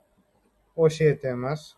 [0.76, 1.78] 教えてます。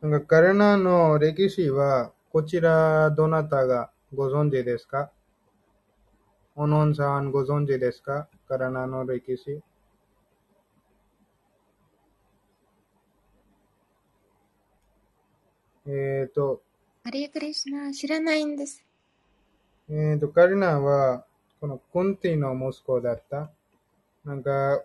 [0.00, 5.10] なんかカルナの歴史は、こちらどなたがご存知ですか？
[6.56, 8.28] オノンさんご存知ですか？
[8.46, 9.62] カルナの歴史。
[15.90, 16.60] えっ、と、
[17.02, 18.84] ハレークリシュナ、知らないんです。
[19.88, 21.24] えっ、と、カルナは、
[21.62, 23.50] このクンティの息子だった。
[24.22, 24.84] なんか、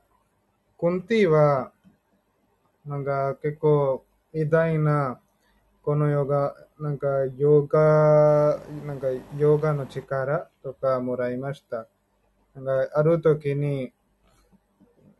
[0.79, 1.73] クンティは、
[2.85, 5.19] なんか結構偉大な、
[5.83, 11.85] このヨガ、なんかヨガ、なんかヨガの力とかもらいました。
[12.55, 13.91] なんかある時に、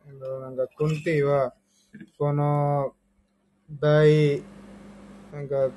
[0.06, 1.52] えっとなんかクンティは、
[2.18, 2.94] この
[3.70, 4.42] 大、
[5.34, 5.68] なんか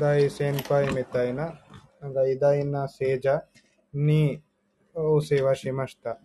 [0.00, 1.54] 大先輩みたいな、
[2.00, 3.44] なんか偉大な聖者
[3.92, 4.42] に
[4.92, 6.18] お世話しました。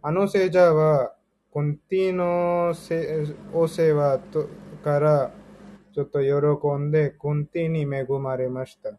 [0.00, 1.16] あの聖者は、
[1.50, 2.72] コンティの
[3.52, 4.48] お世話と
[4.84, 5.32] から
[5.92, 8.96] ちょっと喜んで、コンティに恵まれました。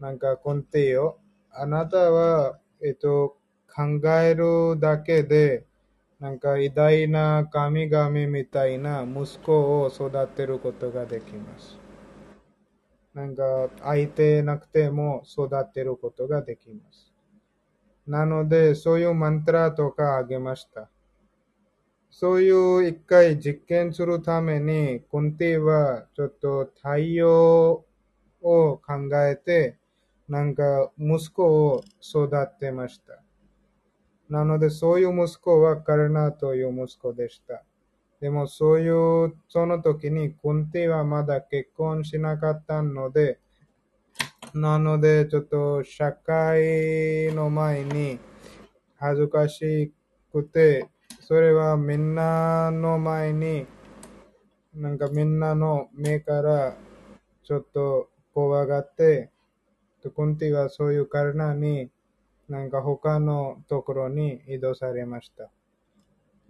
[0.00, 1.20] なんかコンティを、
[1.52, 3.36] あなたは、えっと、
[3.72, 5.66] 考えるだけで、
[6.18, 11.79] なんか偉大な神々みたいな息子を育てることができます。
[13.14, 17.12] なんか相手なくても育てることができます。
[18.06, 20.88] なので、そういうマントラとかあげました。
[22.10, 27.84] そういう一回実験するために、コンティはちょっと対応
[28.42, 28.82] を考
[29.26, 29.78] えて、
[30.28, 33.22] なんか息子を育てました。
[34.28, 37.64] なので、そういう息子はカルナという息子でした。
[38.20, 43.38] でも、そういう、その時に、コンティはまだ結婚しなかったので、
[44.54, 48.18] なので、ちょっと社会の前に
[48.96, 49.92] 恥ずかし
[50.32, 53.66] くて、それはみんなの前に、
[54.74, 56.76] なんかみんなの目から
[57.42, 59.30] ちょっと怖がって、
[60.14, 61.90] コンティはそういうカルナに、
[62.48, 65.50] なんか他のところに移動されました。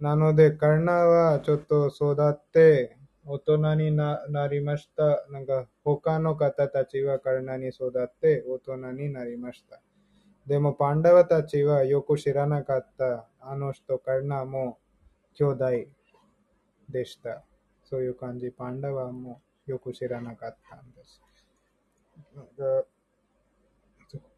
[0.01, 5.25] なので、カルナはちょっと育って、大人にななりました。
[5.29, 9.79] なんか他の方たちはカルナに育って大人になりました。
[10.47, 13.27] でもパンダワたちはよく知らなかった。
[13.39, 14.79] あの人カルナも
[15.35, 15.65] 兄弟
[16.89, 17.43] でした。
[17.83, 18.49] そういう感じ。
[18.49, 21.21] パンダワもよく知らなかったんです。
[22.35, 22.53] なんか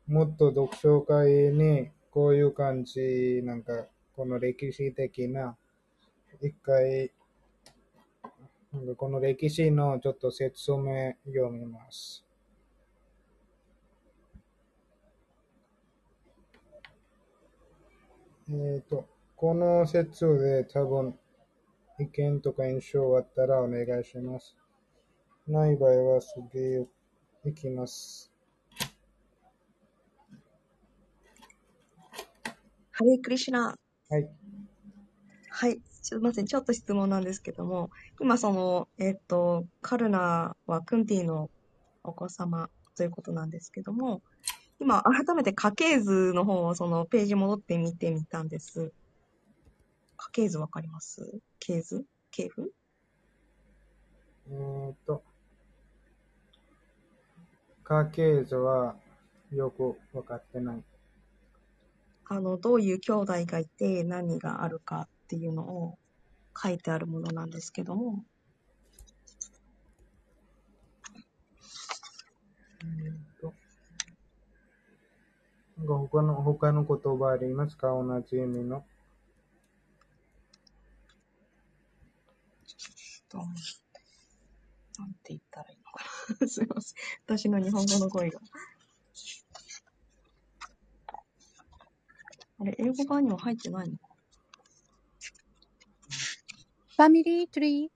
[0.08, 5.56] もっと読書会にこういう感じ、なんかこの歴史的な
[6.42, 7.12] 一回
[8.74, 12.26] なんかこの歴史のちょっと説明読みます。
[18.50, 21.18] えっ、と、この説で多分
[22.00, 24.56] 意見とか印象あったらお願いします。
[25.48, 26.88] ない場合は次
[27.44, 28.32] 行きます。
[32.92, 33.76] ハレークリシナ。
[34.10, 34.30] はい。
[35.50, 35.80] はい。
[36.02, 36.46] すいません。
[36.46, 37.90] ちょっと質問なんですけども、
[38.20, 41.50] 今その、えっと、カルナはクンティの
[42.04, 44.22] お子様ということなんですけども、
[44.80, 48.92] 今改めて家系図の方をそのページ戻って見てみたんです。
[50.18, 51.40] 家系図わかります？
[51.60, 52.04] 系図？
[52.32, 52.72] 系譜？
[54.52, 55.24] えっ、と、
[57.84, 58.96] 家系図は
[59.54, 60.84] よくわかってない。
[62.26, 65.98] あの、どういう兄弟がいて何があるかっていうのを
[66.56, 68.24] 書いてあるものなんですけども、
[72.82, 73.54] えっと、
[75.78, 77.88] なんか他の、他の言葉ありますか？
[77.88, 78.86] 同じ意味の。
[83.30, 83.46] とな
[85.06, 86.06] んて言ったらいいのか
[86.40, 86.48] な。
[86.48, 86.96] すいません。
[87.26, 88.40] 私の日本語の声が。
[92.60, 93.98] あれ、英語版には入ってないの？
[93.98, 94.08] か
[96.96, 97.90] ファミリーツリー。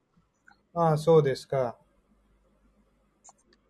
[0.79, 1.77] ああ、そうですか。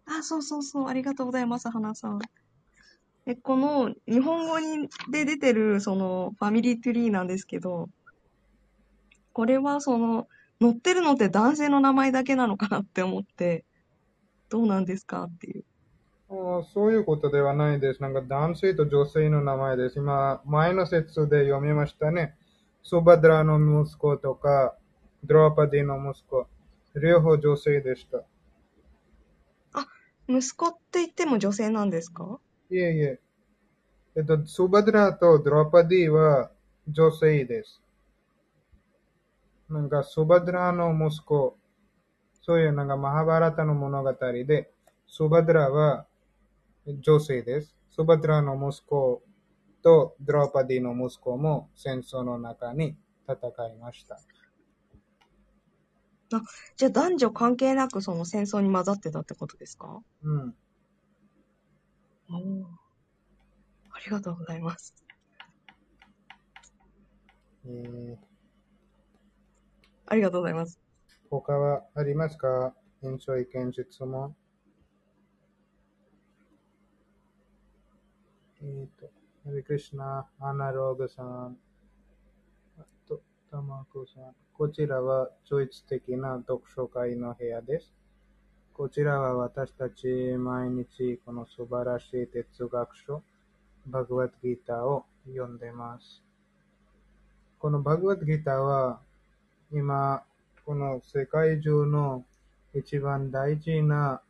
[0.06, 0.88] あ、そうそうそう。
[0.88, 2.20] ありがとうございます、花さん。
[3.26, 7.90] え、この日本語にで出てるそのファミリーツリーなんですけど、
[9.34, 10.28] これはその
[10.62, 13.66] 載ってるのって男性の名前だけなのかなって思って、
[14.50, 15.66] どうなんですかっていう。
[16.30, 18.02] ああそういうことではないです。
[18.02, 20.00] なんか男性と女性の名前です。
[20.00, 22.36] 今、前の説で読みましたね。
[22.84, 24.76] スバドラの息子とか、
[25.24, 26.48] ドローパディの息子。
[26.96, 28.24] 両方女性でした。
[30.28, 32.40] 息子って言っても女性なんですか？
[32.70, 33.20] いえいえ。
[34.18, 36.52] えっと、スバドラとドローパディは
[36.90, 37.82] 女性です。
[39.70, 41.58] なんか、スバドラの息子、
[42.42, 44.72] そういうなんかマハバラタの物語で、
[45.08, 46.07] スバドラは
[46.88, 47.76] 女性です。
[47.90, 49.22] スバドラの息子
[49.84, 54.20] とドローパディの息子も戦争の中に戦いました。
[56.76, 60.02] じゃあ男女関係なくその戦争に混ざってたってことですか？
[60.24, 60.56] うん。
[62.30, 62.66] おー
[63.92, 64.94] ありがとうございます。
[67.66, 68.18] えー、
[70.06, 70.80] ありがとうございます。
[71.30, 72.74] 他はありますか？
[73.02, 74.36] 印象意見質問。
[78.60, 79.10] えっ、と、
[79.48, 81.56] ハレクリシナ、アナログさん、
[83.08, 84.36] と、タマコさん。
[84.52, 87.94] こちらは超越的な読書会の部屋です。
[88.74, 90.06] こちらは私たち
[90.38, 93.24] 毎日この素晴らしい哲学書、
[93.86, 96.22] バグワッドギターを読んでます。
[97.58, 99.00] このバグワッドギターは
[99.72, 100.24] 今、
[100.66, 102.26] この世界中の
[102.74, 104.22] 一番大事な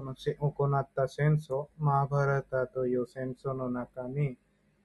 [0.00, 4.36] 行った戦争、マーバラタという戦争の中に、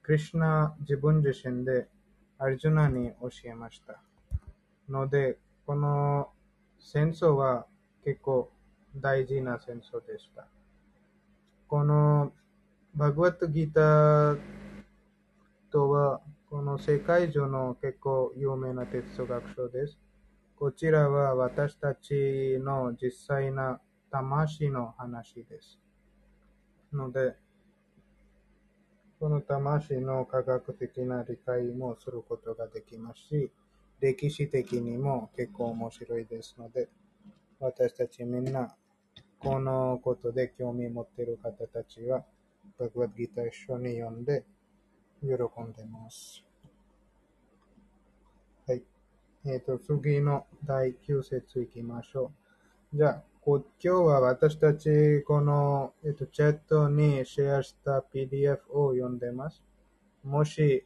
[0.02, 1.88] クリシュナ自分自身で
[2.38, 4.00] アルジュナに教えました。
[4.88, 6.30] ので、この
[6.78, 7.66] 戦争は
[8.04, 8.50] 結構
[8.96, 10.46] 大事な戦争でした。
[11.68, 12.32] この
[12.94, 14.38] バグワッドギーター
[15.72, 19.98] とは、この世界中の結構有名な哲学書です。
[20.56, 23.80] こちらは私たちの実際な
[24.18, 25.78] 魂の話です。
[26.90, 27.36] ので、
[29.20, 33.50] この魂の科学的な理解もすることができますし、
[34.00, 36.88] 歴史的にも結構面白いですので、
[37.60, 38.74] 私たちみんな、
[39.38, 42.24] このことで興味持っている方たちは、
[42.78, 44.44] バグワッドギター一緒に読んで、
[45.20, 46.42] 喜んでます。
[48.66, 48.82] はい。
[49.44, 52.32] えっ、と、次の第9節いきましょ
[52.92, 52.96] う。
[52.96, 59.62] じゃあ、今日は私たち、この、えっ、と、チャットにシェアした PDF を読んでます。
[60.24, 60.84] もし、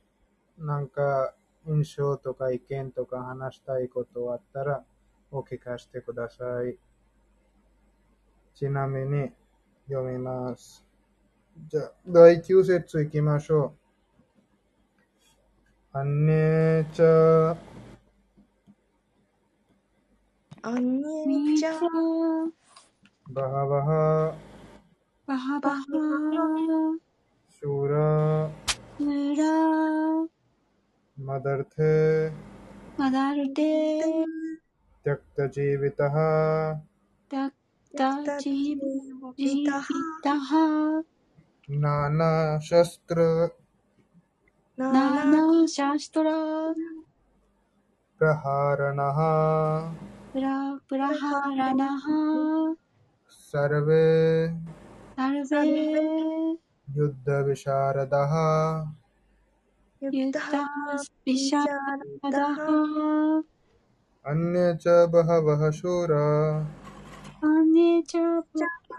[0.58, 1.34] なんか、
[1.66, 4.84] 印象とか意見とか話したいことあったら、
[5.30, 6.76] お聞かせてください。
[8.54, 9.30] ちなみに、
[9.88, 10.84] 読みます。
[11.66, 13.74] じゃあ、第9節いきましょ
[15.94, 15.98] う。
[15.98, 17.56] あんにちゃ
[20.64, 21.70] 언니 죠
[23.34, 24.34] 바하바하.
[25.26, 26.98] 바하바하.
[27.60, 28.10] शूरा
[29.00, 29.54] मेरा
[31.28, 31.74] मदर्थ
[33.00, 33.72] मदर्थे
[35.04, 36.16] त्यक्तजीवितः
[37.30, 38.70] त्यक्तजीवितः
[41.84, 43.18] नानाशस्त्र
[44.80, 46.26] नानाशस्त्र
[48.18, 49.18] प्रहारणः
[50.36, 52.04] प्रहारणः
[53.30, 54.04] सर्वे
[55.50, 55.94] सर्वे
[56.98, 58.34] युद्धविशारदः
[60.02, 61.00] युद्धविशारदः
[64.30, 65.64] अन्ये च बहवः
[67.44, 68.16] अन्ये च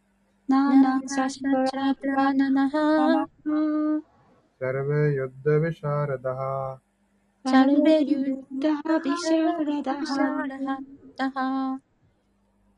[0.47, 3.27] नानाशस्त्रप्रहारणः ナナシャシトラチャプラナナハ
[4.59, 6.79] सर्वे युद्धविशारदः
[7.45, 10.79] サルベリュユッタビシャラダシャハラハ
[11.17, 11.79] タハ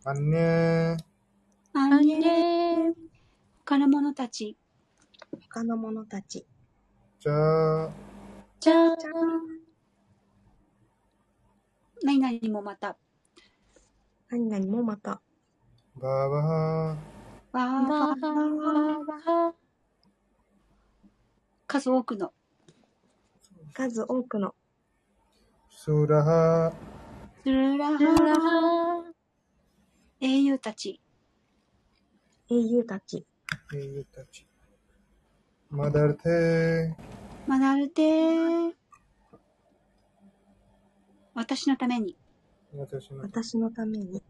[0.06, 0.98] अन्ये
[1.74, 2.94] アアンニエネ
[3.66, 4.58] 他の者たち
[5.50, 6.46] 他の者たち
[7.20, 7.92] च チャ
[8.62, 9.12] じゃ
[12.04, 12.98] 何々もまた
[14.33, 15.21] 何々もまた。
[21.67, 22.33] 数多くの。
[23.75, 24.55] 数多くの。
[25.69, 26.73] そらは。
[27.45, 29.05] そら。
[30.21, 30.99] 英雄たち。
[32.49, 33.27] 英雄たち。
[33.75, 34.47] 英雄たち。
[35.69, 36.97] まだるて。
[37.47, 37.75] まだ。
[41.35, 42.17] 私のために。
[42.75, 44.23] 私の私のために。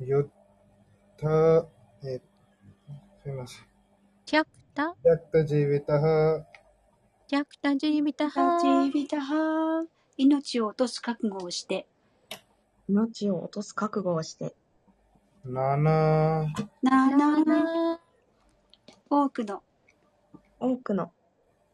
[0.00, 0.30] よ
[1.16, 1.66] た、
[2.04, 2.20] え、
[3.22, 3.66] すみません。
[4.24, 6.46] キャプタやっとじびたは、
[7.26, 8.60] キャプタジービタハ。
[8.60, 9.82] ジービタハ。
[10.16, 11.88] 命を落とす覚悟をして、
[12.86, 14.54] 命を落とす覚悟をして、
[15.44, 16.46] なな、
[16.82, 17.94] なナな。
[17.94, 18.00] あ
[19.10, 19.62] 多くの。
[20.60, 21.10] 多くの。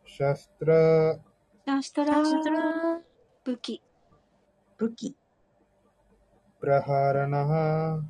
[0.07, 1.21] シャストラ、
[1.67, 3.01] シャストラ。
[3.45, 3.83] 武器、
[4.81, 5.15] 武器。
[6.59, 8.03] プラハラナハ。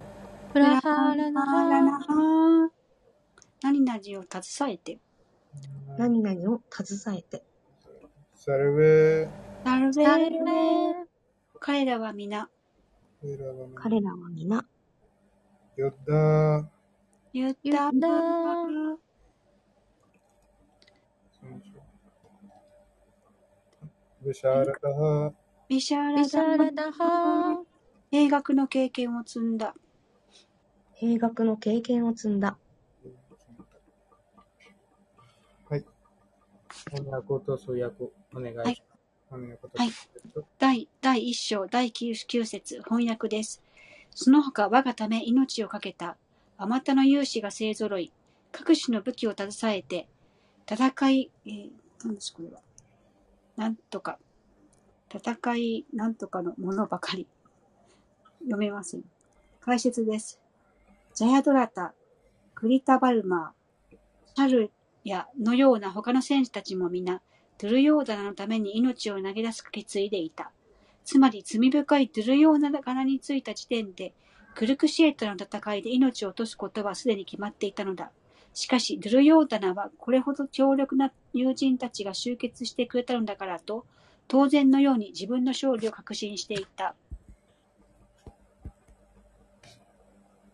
[0.53, 2.71] プラハラナハ
[3.61, 5.01] 何々を携えて。
[5.99, 7.43] 何々を携えて。
[8.37, 9.29] サルベ
[9.65, 10.01] サルベ
[11.59, 12.49] 彼らは皆。
[13.75, 14.65] 彼らは皆。
[15.77, 16.71] ヨッダ
[17.33, 17.91] ヨッダ
[24.23, 25.33] ブシャーラタハ
[25.71, 27.63] ビシャラダラダハ
[28.11, 29.73] 兵学の経験を積んだ
[30.95, 32.59] 兵学の経験を積んだ
[35.69, 35.85] はい。
[36.91, 38.03] 翻訳と通訳
[38.35, 38.67] お願いします。
[38.67, 38.83] はい
[39.31, 39.91] 翻訳とはい
[40.59, 43.63] 第第一章第九九節翻訳です。
[44.13, 46.17] その他我がため命を懸けた
[46.59, 48.13] あまたの勇士が勢ぞろい、
[48.51, 50.09] 各種の武器を携えて、
[50.69, 51.71] 戦い、えー、
[52.03, 52.61] 何ですこれは？
[53.57, 54.19] なんとか、
[55.13, 57.27] 戦い、なんとかのものばかり。
[58.45, 59.05] 読めません。
[59.61, 60.41] 解説です。
[61.15, 61.93] ジャヤドラタ、
[62.55, 63.97] クリタバルマー、
[64.37, 64.71] シャル
[65.05, 67.21] ヤのような他の戦士たちも皆、
[67.59, 70.53] ドゥルヨーダナのために命を投げ出す決意でいた。
[71.05, 74.15] つまり罪深いドゥルヨーダナについた時点で、
[74.55, 78.13] クルクシエートの戦いで命を落とすことはすでに決まっていたのだ。
[78.55, 83.85] しかし、ドゥルヨーダナはこれほど強力な友人たちが集結してくれたのだからと、
[84.31, 86.95] 当然のように自分の勝利を確信していた。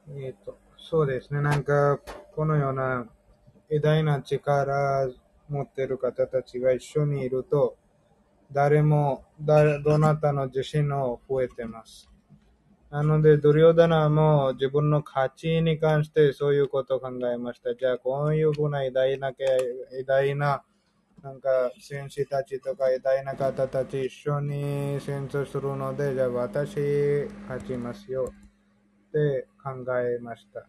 [0.09, 1.43] えっ、と、そうですね。
[1.43, 2.01] なんか、
[2.35, 3.07] このような
[3.69, 5.11] 偉大な力
[5.51, 7.77] 持っている方たちが一緒にいると、
[8.51, 12.09] 誰も、誰、どなたの自信を増えてます。
[12.91, 17.75] なので、ドリオダナも自分の価値に関してそういうことを考えました。
[17.75, 20.63] じゃあ、こういうふうな偉大な、偉大な、
[21.23, 28.33] なんか、戦士たちとか偉大な方たち一緒に戦争するので、じゃあ私勝ちますよ。
[29.09, 30.67] って考えました。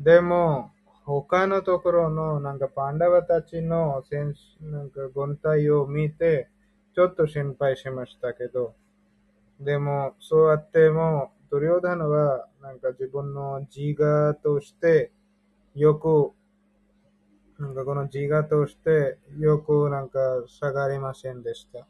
[0.00, 0.72] でも、
[1.04, 6.48] 他のところの、なんかパンダワたちの戦士、なんか軍隊を見て、
[6.94, 8.74] ちょっと心配しましたけど、
[9.60, 15.12] でも、そうやっても、ドリオダナは、なんか自分の自我として、
[15.74, 16.32] よく、
[17.58, 21.86] なんかこの自我としてよくなんか下がりませんでした。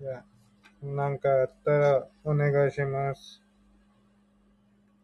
[0.00, 0.24] じゃあ、
[0.82, 3.42] なんかあったらお願いします。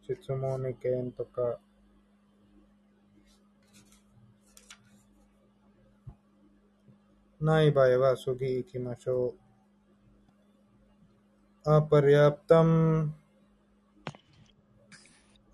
[0.03, 1.57] 質問意見とか。
[7.39, 9.33] ない場合は次行きましょ
[11.65, 11.69] う。
[11.71, 13.11] アパリアプタム。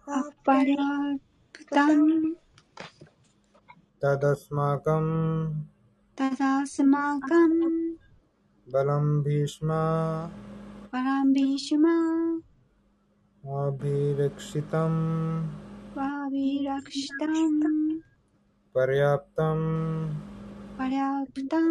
[0.05, 1.26] アパリアプタム。
[1.74, 2.36] तम्
[4.01, 5.13] तदस्माकम्
[6.18, 7.59] तदास्माकम्
[8.74, 9.82] बलम् भीष्मा
[10.93, 11.95] परम् भीष्मा
[18.76, 19.65] पर्याप्तम्
[20.80, 21.65] पर्याप्तम्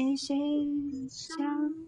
[0.00, 1.87] एषेषाम्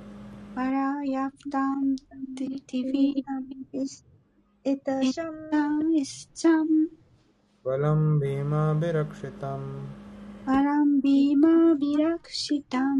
[0.51, 1.95] Perayaan
[2.67, 3.23] TV
[4.67, 5.37] Itasham
[5.95, 6.69] Isham
[7.63, 9.61] Valam Bhima Virakshitam
[10.45, 12.99] Valam Bhima Virakshitam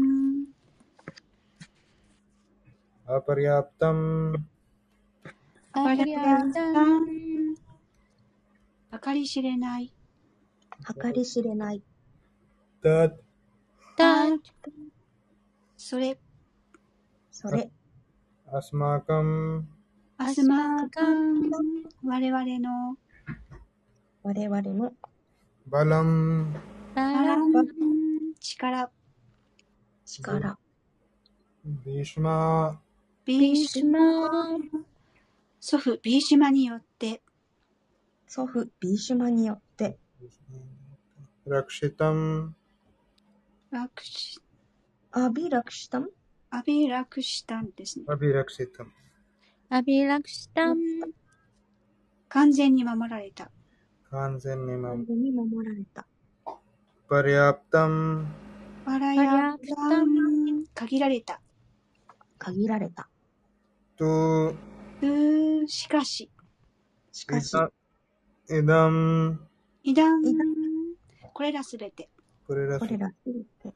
[3.06, 3.98] Aparyaptam
[5.76, 7.22] Aparyaptam
[9.00, 9.90] 計り知れない。
[11.02, 11.82] 計り知れない。
[12.82, 13.08] だ。
[13.08, 13.16] だ。
[15.76, 16.18] それ。
[17.42, 17.68] それ。
[18.52, 19.68] アスマーカン。
[20.16, 21.50] アスマーカン。
[22.04, 22.96] 我々の。
[24.22, 24.92] 我々の。
[25.66, 26.52] バラン。
[26.94, 27.52] バラン。
[28.38, 28.92] 力。
[30.04, 30.56] 力。
[31.64, 32.80] ビーシュマ。
[33.24, 34.58] ビーシュマ。
[35.58, 37.22] 祖父ビーシュマによって。
[38.28, 39.98] 祖父ビーシュマによって。
[41.44, 42.54] ラクシタン。
[43.72, 44.40] ラクシ、
[45.10, 46.08] アビラクシタン。
[46.54, 48.04] アビラクシタンですね。
[48.08, 48.92] アビラクシタン。
[49.70, 50.76] アビラクシタン。
[52.28, 53.50] 完全に守られた。
[54.10, 56.06] 完全に守られた。
[57.08, 58.26] パリアプタン。
[58.84, 60.66] パリアプタン。
[60.74, 61.40] 限られた。
[62.36, 63.08] 限られた。
[63.96, 66.30] と、うしかし。
[67.12, 67.56] しかし。
[68.50, 69.40] えだん。
[69.86, 70.22] えだん。
[71.32, 72.10] これらすべて。
[72.46, 73.74] これらすべて。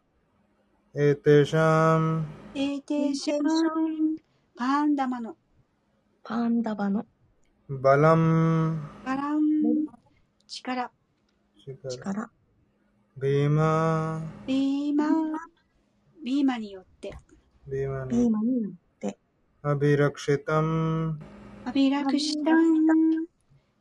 [0.98, 4.16] エーテーションエーテーション
[4.56, 5.36] パンダマの
[6.24, 7.04] パンダバの
[7.68, 9.42] バランバラン
[10.46, 10.90] 力
[11.58, 12.30] 力,
[13.20, 15.08] ビーマービーマー
[16.24, 17.12] ビーマーによって
[17.68, 19.18] ビーマーによって
[19.64, 21.18] アビラクシュタム
[21.66, 23.28] アビラクシュタム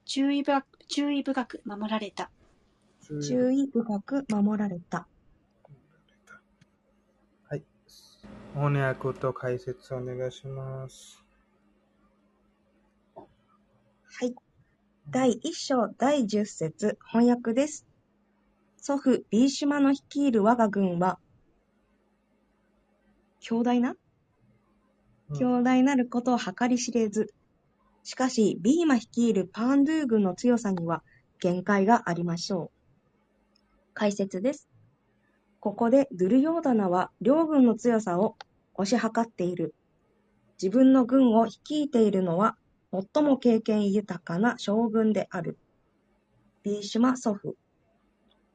[0.03, 0.43] 注意,
[0.89, 2.29] 注意深く守られた
[3.25, 5.07] 注意深く守られた
[8.55, 11.21] 翻訳と解説お願いします。
[13.17, 13.23] は
[14.25, 14.33] い。
[15.09, 17.85] 第1章第10節翻訳です。
[18.77, 21.19] 祖父ビーシュマの率いる我が軍は、
[23.41, 23.97] 強大な
[25.31, 27.33] うん強大なることを計り知れず、
[28.03, 31.03] しかし、ビーマ率いるパンドゥー軍の強さには
[31.41, 33.59] 限界がありましょう。
[33.93, 34.69] 解説です。
[35.65, 38.35] ここでドゥルヨーダナは両軍の強さを
[38.75, 39.73] 推し量っている。
[40.61, 42.55] 自分の軍を率いているのは
[42.93, 45.57] 最も経験豊かな将軍である。
[46.61, 47.55] ビーシュマ祖父。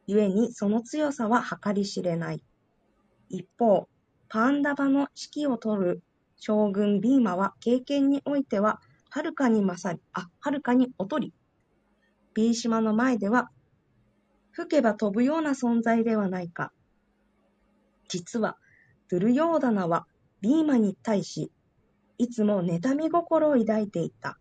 [0.06, 2.44] 故にその強さは計り知れない。
[3.28, 3.88] 一方、
[4.28, 6.02] パンダバの指揮を取る
[6.36, 11.34] 将軍ビーマは経験においてははるかに勝り、あ、はるかに劣り、
[12.34, 13.50] ビーシマの前では
[14.52, 16.70] 吹けば飛ぶような存在ではないか。
[18.11, 18.58] 実は、
[19.08, 20.06] ドゥルヨーダナは
[20.40, 21.52] ビーマに対し、
[22.18, 24.36] いつも妬み心を抱いていた。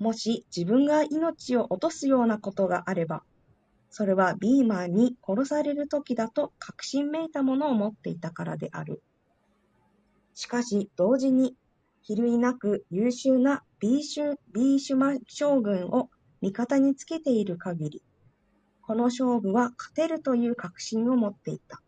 [0.00, 3.22] もし自分が命を落とすようなことがあれば、
[3.88, 9.00] それはビーマーに殺される時だと確信めいたものを持っていたからである。
[10.34, 11.56] しかし、同時に、
[12.02, 16.10] 比類なく優秀なビーシュビーシュマ将軍を
[16.40, 18.02] 味方につけている限り、
[18.82, 21.80] この勝負は勝てるという確信を持っていた。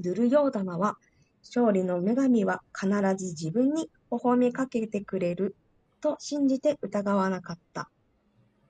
[0.00, 0.96] ドゥルヨーダナは、
[1.42, 5.56] 勝利の女神は必ず自分に微笑みかけてくれる
[6.00, 7.90] と信じて疑わなかった。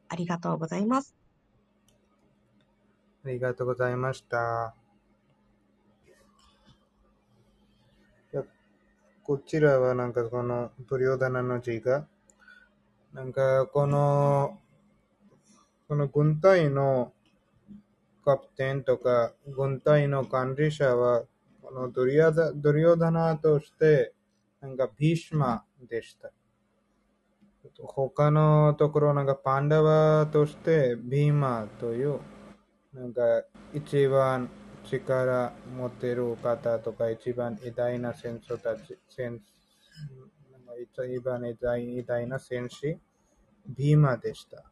[0.08, 1.14] ありがとうございます。
[3.24, 4.74] ありがとうございました。
[8.32, 8.44] いや
[9.22, 12.06] こちらはなんかこのプリオダナの字が、
[13.12, 14.58] なんかこの、
[15.88, 17.12] この軍隊の
[18.24, 21.24] カプテンとか軍隊の管理者は、
[21.60, 24.14] このドリアダドリオダナとして、
[24.60, 26.30] なんかビーシマでした。
[27.78, 32.20] 他のところなんかパンダワとしてビーマという、
[32.92, 33.22] なんか
[33.72, 34.48] 一番
[34.84, 39.40] 力持ってる方とか一番偉大な戦争たち、戦
[40.82, 42.98] 一番偉大偉大な戦士、
[43.68, 44.71] ビーマでした。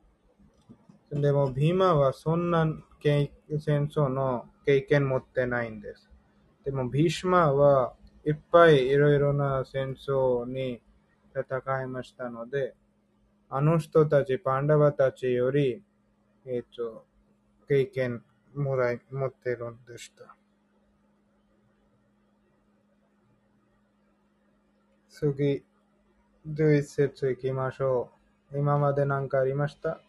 [1.12, 2.66] でも、ビーマはそんな
[3.02, 3.30] 戦
[3.88, 6.08] 争の経験持ってないんです。
[6.64, 7.94] でも、ビーシマは
[8.24, 10.80] いっぱいいろいろな戦争に
[11.34, 12.74] 戦いましたので、
[13.48, 15.82] あの人たち、パンダワたちより、
[16.46, 17.04] えっ、と、
[17.66, 18.22] 経験
[18.54, 20.36] もらい、持ってるんでした。
[25.08, 25.64] 次、
[26.48, 28.10] 11節行きましょ
[28.52, 28.58] う。
[28.58, 30.00] 今まで何かありました？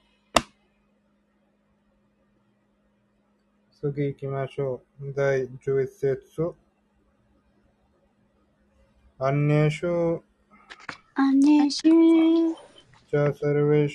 [3.81, 5.11] 次行きましょう。
[5.11, 6.53] 第11節。
[9.17, 10.21] アンネシュ、
[11.15, 12.55] アネシュ
[13.09, 13.87] チャサルベ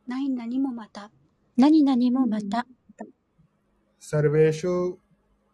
[0.05, 1.09] 何々もまた。
[1.57, 2.67] 何々もまた。
[3.99, 4.97] サルベーシュ、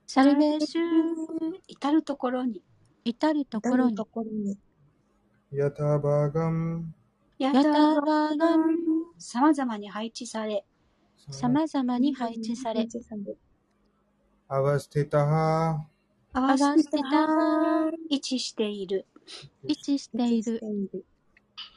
[0.07, 0.83] サルベーシュ
[1.65, 2.61] 至るところに。
[3.05, 3.95] 至るところに。
[3.95, 4.57] ところに、
[5.51, 6.93] ヤタバーガム、
[7.37, 8.75] やヤタバガン
[9.17, 10.65] さまざまに配置され。
[11.31, 12.85] 様々に配置され
[14.55, 15.87] アワステタハ、
[16.31, 16.99] 合合わせた。
[18.07, 19.07] 位置している。
[19.67, 20.61] 位置している。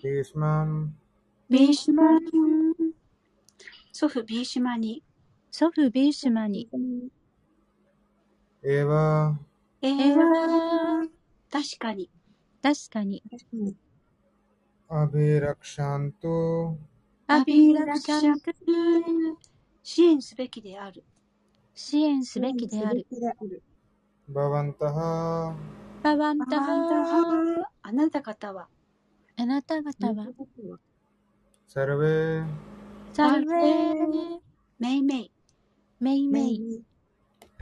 [0.04, 0.94] ビースマン、
[1.48, 2.28] ビーシュマに
[3.92, 5.02] 祖父ビーシュマに。
[5.50, 6.68] 祖父ビーシュマに。
[8.62, 9.34] エヴァ、
[9.80, 11.08] ええー、は
[11.50, 12.10] 確かに。
[12.62, 13.22] 確かに。
[14.90, 16.76] アビラクシャント、
[17.26, 18.52] アビラクシャント
[19.82, 21.02] 支援すべきである
[21.78, 23.06] 支援すべきである。
[24.30, 25.54] バワンタハ、
[26.02, 28.66] バワンタハあなた方は。
[29.36, 30.26] あなた方は。
[31.68, 32.44] サルベ、
[33.12, 34.40] サルベー。
[34.78, 35.32] めいめい
[36.00, 36.82] メイメイ。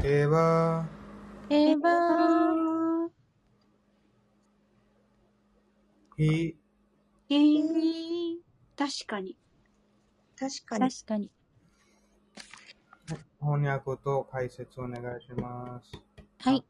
[0.05, 0.85] エヴァ、
[1.51, 3.09] エヴァ
[6.17, 6.57] ヒ、
[7.31, 8.37] えー、
[8.79, 9.37] 確かに
[10.39, 10.89] 確かに。
[10.89, 11.34] 確かに
[13.45, 15.93] 翻訳と解説お願いします。
[16.39, 16.65] はい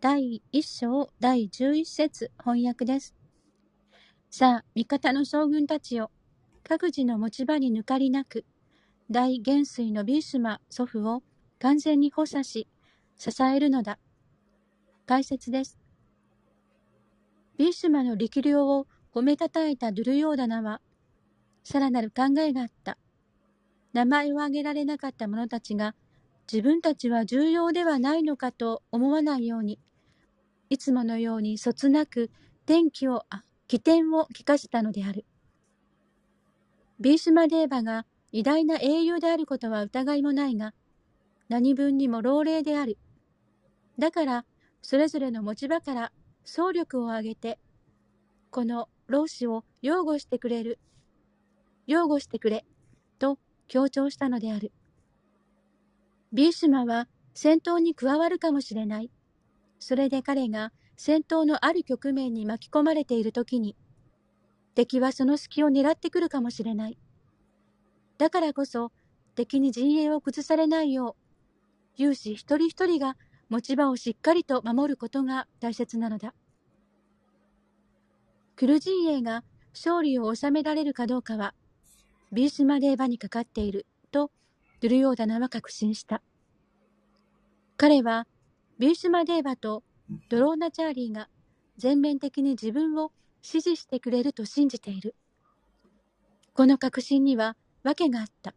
[0.00, 3.16] 第1章第11節翻訳です。
[4.30, 6.12] さあ、味方の将軍たちよ。
[6.62, 8.44] 各自の持ち場に抜かりなく、
[9.10, 11.24] 大元帥のビーシュマ祖父を
[11.58, 12.68] 完全に補佐し、
[13.16, 13.98] 支えるのだ。
[15.06, 15.76] 解説です。
[17.56, 20.80] ビーシュマの力量を褒めたたえたドゥルヨーダナは、
[21.64, 22.96] さらなる考えがあった。
[23.96, 25.94] 名前を挙げられなかった者たちが、
[26.52, 29.80] 自分たちは重要ではないのかと思わないように、
[30.68, 32.30] いつものようにそつなく
[32.66, 35.24] 天気を、あ、起点を聞かせたのである。
[37.00, 40.74] ビーシュマデーバが偉大な英雄であることは疑いもないが、
[41.48, 42.98] 何分にも老齢である。
[43.98, 44.44] だから、
[44.82, 46.12] それぞれの持ち場から
[46.44, 47.58] 総力を挙げて、
[48.50, 50.78] この老子を擁護してくれる、
[51.86, 52.66] 擁護してくれ、
[53.18, 53.38] と
[53.68, 54.72] 強調したのである。
[56.32, 59.10] ビーシュマは戦闘に加わるかもしれない。
[59.78, 63.76] それで彼が戦闘のある局面に巻き込まれている時に、
[64.74, 66.98] 敵はその隙を狙ってくるかもしれない。
[68.18, 68.92] だからこそ、
[69.34, 73.16] 敵に陣営を崩されないよう、勇士一人一人が
[73.48, 76.34] 持ち場をしっかりと守ることが大切なのだ。
[78.56, 79.44] クル陣営が
[79.74, 81.54] 勝利を収められるかどうかは、
[82.32, 84.30] ビースマデーバにかかっている、と、
[84.80, 86.22] ドゥルヨーダナは確信した。
[87.76, 88.26] 彼は、
[88.78, 89.82] ビースマデーバと
[90.28, 91.28] ドローナチャーリーが
[91.78, 93.12] 全面的に自分を
[93.42, 95.14] 支持してくれると信じている。
[96.52, 98.54] この確信には訳があった。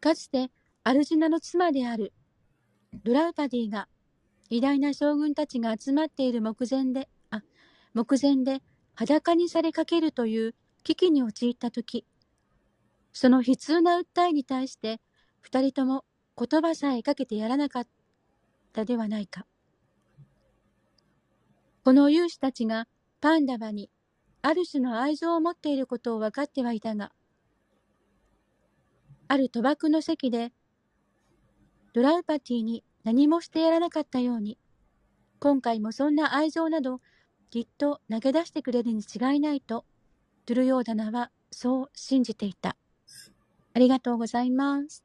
[0.00, 0.50] かつて
[0.84, 2.12] アルジュナの妻である
[3.04, 3.88] ドラウパディが
[4.50, 7.42] 偉大な将軍たちが集まっている目前で、あ、
[7.92, 8.62] 目前で
[8.94, 12.06] 裸にされかけるという危機に陥ったとき、
[13.12, 15.00] その悲痛な訴えに対して
[15.40, 16.04] 二人とも
[16.38, 17.86] 言葉さえかけてやらなかっ
[18.72, 19.46] たではないか。
[21.84, 22.86] この勇士たちが
[23.20, 23.90] パンダバに
[24.42, 27.12] ある種の愛情を持っていることを分かってはいたが、
[29.26, 30.52] ある賭博の席で
[31.92, 34.58] ドラウパティに何もしてやらなかったように、
[35.40, 37.00] 今回もそんな愛情など
[37.50, 39.84] きっと投げ出してくれるに違いないと、
[40.48, 42.78] ドゥルヨーダナはそう信じていた。
[43.74, 45.04] ありがとうございます。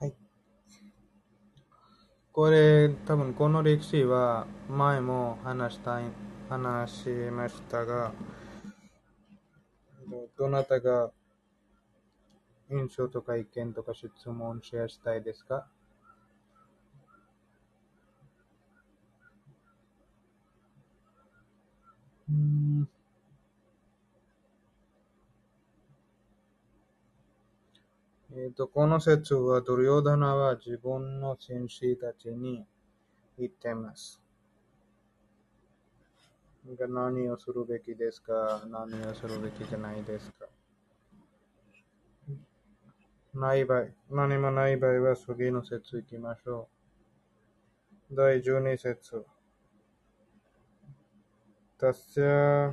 [0.00, 0.16] はい。
[2.32, 6.04] これ、多分この歴史は前も話したい、
[6.48, 8.12] 話しましたが、
[10.10, 11.12] どどなたが
[12.70, 15.68] 印象とか意見とか質問シェアしたいですか？
[28.72, 32.64] この説はドリヨダナは自分の戦士たちに
[33.38, 34.20] 言っています。
[36.78, 38.62] が何をするべきですか？
[38.68, 40.46] 何をするべきじゃないですか？
[43.34, 46.68] ない場合、何もない場合は次の説行きましょ
[48.10, 48.14] う。
[48.14, 49.26] 第12節。
[51.78, 52.72] タッシャ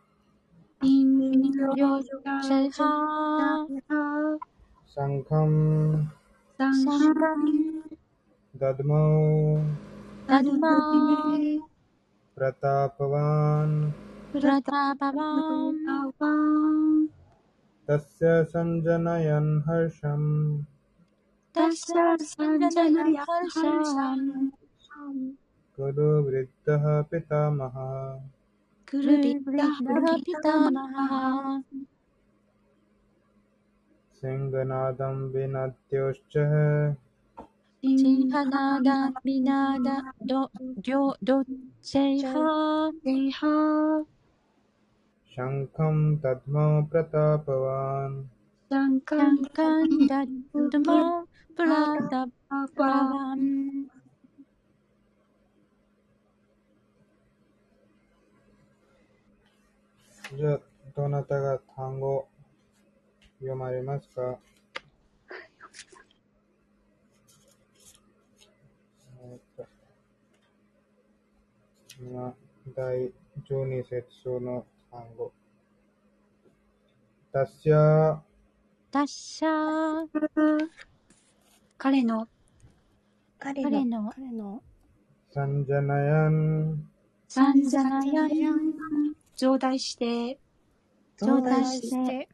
[0.83, 0.87] ャ
[16.19, 17.07] ハン
[21.57, 22.93] ヘシャンサンジャン
[23.51, 23.61] サ
[28.91, 35.37] ンジャナヤン、ハ
[35.95, 53.90] ルシャ
[60.33, 60.61] じゃあ、
[60.95, 62.25] どなたが単語
[63.39, 64.39] 読まれますか？
[69.23, 69.67] えーっと
[71.99, 72.33] 今、
[72.75, 73.11] 第
[73.49, 74.05] 12節
[74.39, 75.33] の単語。
[77.33, 78.19] タッシャー、
[78.89, 80.69] タッシャー、
[81.77, 82.27] 彼の。
[83.37, 83.69] 彼の。
[83.69, 84.09] 彼の。
[84.11, 84.63] 彼の。
[85.33, 86.89] サンジャナヤン、
[87.27, 88.29] サンジャナヤン、
[89.41, 90.39] 増大して。
[91.17, 92.27] 頂戴そし、して。
[92.27, 92.29] て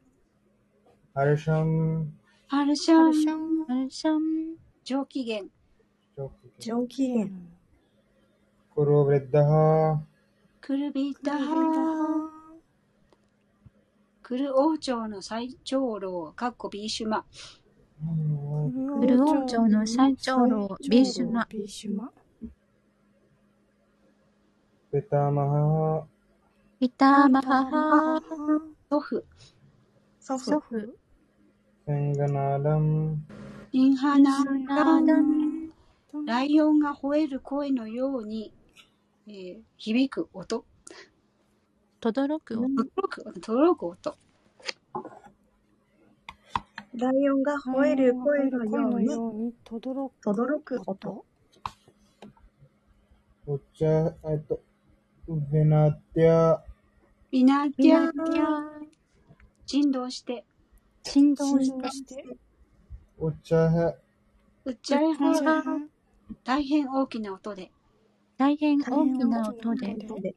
[1.13, 2.13] アルシャン、
[2.47, 3.65] ハルシャン。
[3.65, 4.57] ハルシャン。
[4.83, 5.43] 上機嫌。
[6.59, 7.27] 上機嫌。
[8.75, 10.01] クロブレッダハ
[10.59, 12.29] クルビダハ
[14.21, 16.33] クル王朝の最長老。
[16.33, 17.23] かっこビーシュマ。
[18.03, 21.47] ー、ブル王朝の最長老ビーシュマ。
[21.49, 22.11] ビーシュマ。
[24.91, 26.16] ペタマハ
[26.79, 28.21] ピタマハハ、
[28.87, 29.25] 祖父
[30.19, 30.93] 祖父祖父、
[31.87, 33.15] Singanadam
[33.71, 35.71] インハナダダン
[36.27, 38.53] ライオンが吠える声のように、
[39.27, 40.65] えー響く音。
[41.99, 42.69] とどろく音。
[42.69, 44.15] 轟く、轟く音。
[46.93, 51.25] ライオンが吠える声のように、に、とどろとどろく音。
[53.47, 54.59] Ucha, えっと、
[55.27, 56.61] Vinatya
[57.29, 58.09] ビナティア、
[59.65, 60.45] 振動して、
[61.03, 62.23] 振動し振動して、
[63.19, 63.69] うっちゃ
[64.99, 65.87] れは
[66.45, 67.69] 大変大きな音で、
[68.37, 70.35] 大変大きな音で、で。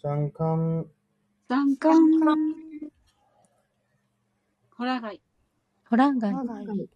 [0.00, 0.86] Shankam
[1.48, 1.98] 三冠、
[4.76, 5.20] ホラ貝、
[5.90, 6.88] ホラ貝、我が家、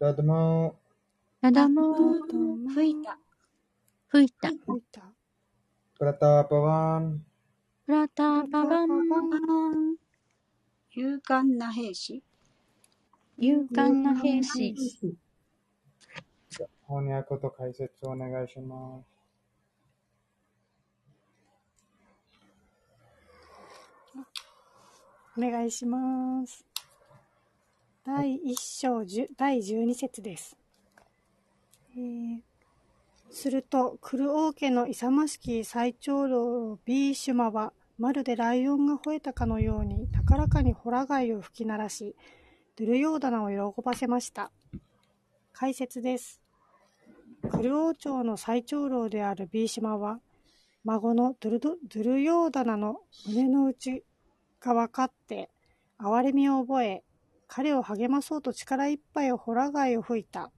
[0.00, 0.72] Dadma
[1.40, 1.94] なだも
[2.72, 3.18] 吹いた、
[4.08, 5.02] 吹いた、吹いた、
[6.00, 7.20] Pratapavan
[7.84, 8.88] プラタパワン、
[10.92, 12.22] 勇敢な兵士、
[13.36, 14.74] 勇敢な兵士、
[16.88, 19.02] 翻訳と解説をお願いしま
[24.16, 24.24] す。
[25.36, 26.64] お願いします。
[28.06, 30.56] 第一章十第十二節です。
[31.94, 32.49] えー
[33.32, 42.16] すると、クルオー家の勇ましき最長老ビーシュマは、まるでライオンが吠えたかのように、高らかにホラ貝を吹き鳴らし、
[42.76, 44.50] ドゥルヨーダナを喜ばせました。
[45.52, 46.40] 解説です。
[47.50, 50.20] クル王朝の最長老であるビーシュマは、
[50.84, 54.02] 孫のドゥルドドゥルヨーダナの胸の内
[54.60, 55.50] が分かって、
[56.00, 57.04] 憐れみを覚え、
[57.46, 60.50] 彼を励まそうと力いっぱいホラ貝を吹いた。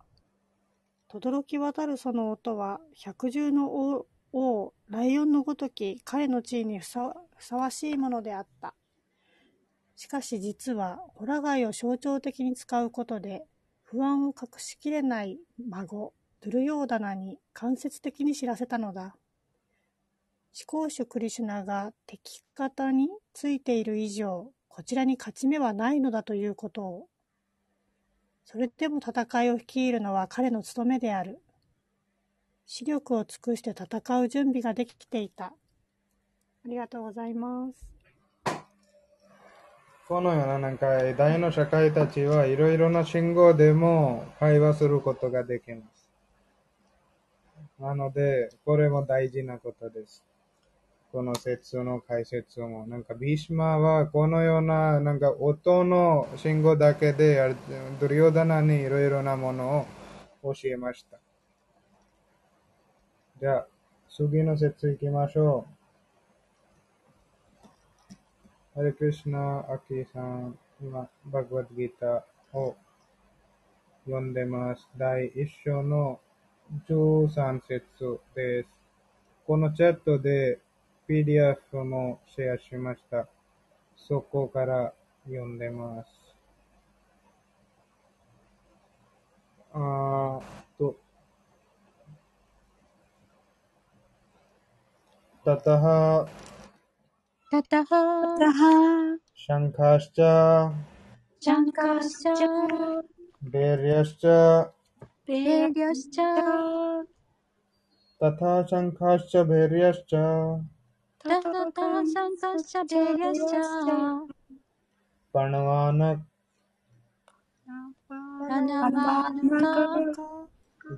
[1.13, 8.75] 轟き渡るその音は、百獣の王、ライオンのごとき彼の地位にふさふさわしいものであった。
[9.95, 13.45] しかし実は、ホラ貝を象徴的に使うことで、
[13.83, 15.39] 不安を隠しきれない
[15.69, 19.03] 孫、ドゥルヨーダナに間接的に知らせたのだ。
[19.03, 27.09] 思考主クリシュナが敵方についている以上、こちらに勝ち目はないのだということを。
[28.53, 31.41] それでも戦いを率いるのは彼の務めである。
[32.67, 35.47] 視力を尽くして戦う準備ができていた。
[35.47, 35.53] あ
[36.67, 37.89] りがとうございます。
[40.07, 46.11] このようななんか偉大な社会たちはいろいろな信号でも会話することができます。
[47.81, 50.23] なので、これも大事なことです。
[51.13, 52.87] この説の解説も。
[52.87, 57.55] なんか、ビーシマはこのような、なんか音の信号だけで、
[58.01, 59.87] ドリヨダナにいろいろなもの
[60.43, 61.21] を教えました。
[63.39, 63.67] じゃあ、
[64.09, 65.73] 次の説行きましょう。
[68.75, 72.75] ハレクリシナ、アキリさん、今、バグワッドギターを
[74.07, 74.89] 読んでます。
[74.97, 76.21] 第1章の
[76.89, 78.69] 13節です。
[79.47, 80.59] このチャットで
[81.13, 83.29] PDF もシェアしました。
[83.99, 84.95] そこから
[85.27, 86.09] 読んでます。
[89.75, 90.43] あーっ
[90.79, 90.97] と。
[95.45, 96.29] たたは。
[97.51, 98.39] たたは。
[98.39, 99.19] たは。
[99.35, 100.73] シャンカーシチャ。
[101.41, 103.03] シャンカーシチャ。
[103.43, 104.71] ベリアシチャ。
[105.27, 107.05] ベリアシチャ。
[108.23, 110.72] तथा シャンカーシャー भैर्यश्च
[111.27, 111.81] गोमुख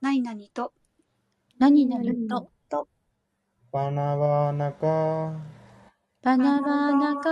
[0.02, 0.72] 何々と、
[1.60, 2.88] 何々と、と、
[3.70, 5.40] パナワナカ、
[6.22, 7.30] バナバナカ、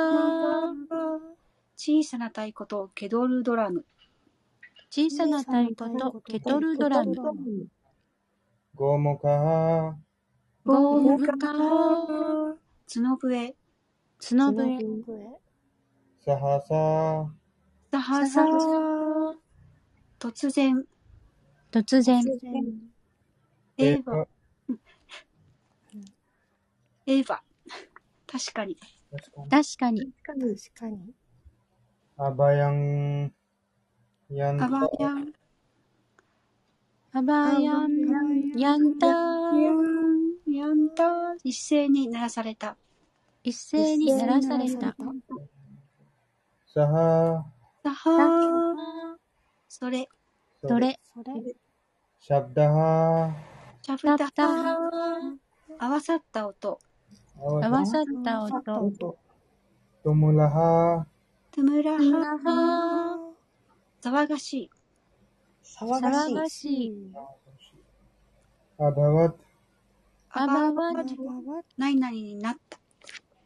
[1.75, 3.85] 小さな太鼓とケドルドラム、
[4.89, 7.13] 小さな太鼓とケトルドラム、
[8.77, 9.29] ゴモカ。
[9.29, 9.97] ハ、
[10.65, 11.37] ゴームカ、
[12.87, 13.57] 角笛、
[14.21, 15.41] 角笛、
[16.25, 17.35] サハサ、
[17.91, 18.43] サハサ。
[20.21, 20.87] 突然、
[21.71, 22.21] 突然、
[23.79, 24.27] エヴァ、
[27.07, 27.39] エヴァ、
[28.27, 28.77] 確かに、
[29.49, 30.35] 確かに、確
[30.75, 31.15] かに、
[32.17, 33.33] アバヤン、
[34.31, 35.33] ヤンアバタ、ヤン、
[37.13, 38.99] アバヤン、ヤン。
[38.99, 42.77] タヤン、ヤンタ、一斉に鳴らされた。
[43.45, 44.97] 一斉に鳴らされた。
[46.67, 47.45] サハ、
[47.83, 49.17] サハ
[49.69, 50.09] それ、
[50.63, 51.57] それ、それ、
[52.19, 53.35] シャブダハ、
[53.81, 54.03] シャブ
[54.35, 55.39] タハ、
[55.79, 56.79] 合わさった音、
[57.39, 58.43] 合わさった。
[58.83, 59.19] 音、
[60.05, 61.07] トムラハ、
[61.51, 63.33] トゥムライハ、ナハ、
[64.03, 64.71] 騒がしい、
[65.65, 67.11] 騒騒がしい、
[68.79, 69.35] アバワッ、
[70.29, 71.05] アバワバ
[71.79, 72.79] 何々になった。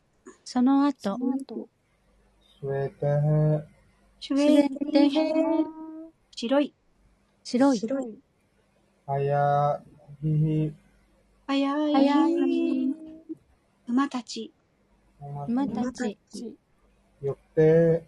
[0.53, 1.17] その後、
[2.59, 3.63] スウェタハ、
[4.19, 5.33] シュシュエベテヘ、
[6.35, 6.73] 白い、
[7.41, 8.19] 白い、
[9.07, 9.81] アヤ
[10.21, 10.73] ヒヒ、
[11.47, 12.95] 早い、早い、
[13.87, 14.51] 馬たち、
[15.47, 16.17] 馬たち、
[17.21, 18.03] よって、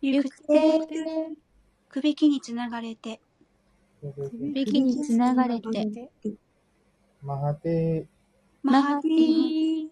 [0.00, 1.36] 行く行
[1.88, 3.20] くびきにつながれて、
[4.54, 6.08] ビキにつながれて、
[7.20, 8.06] マハテ
[8.62, 9.88] マハティ、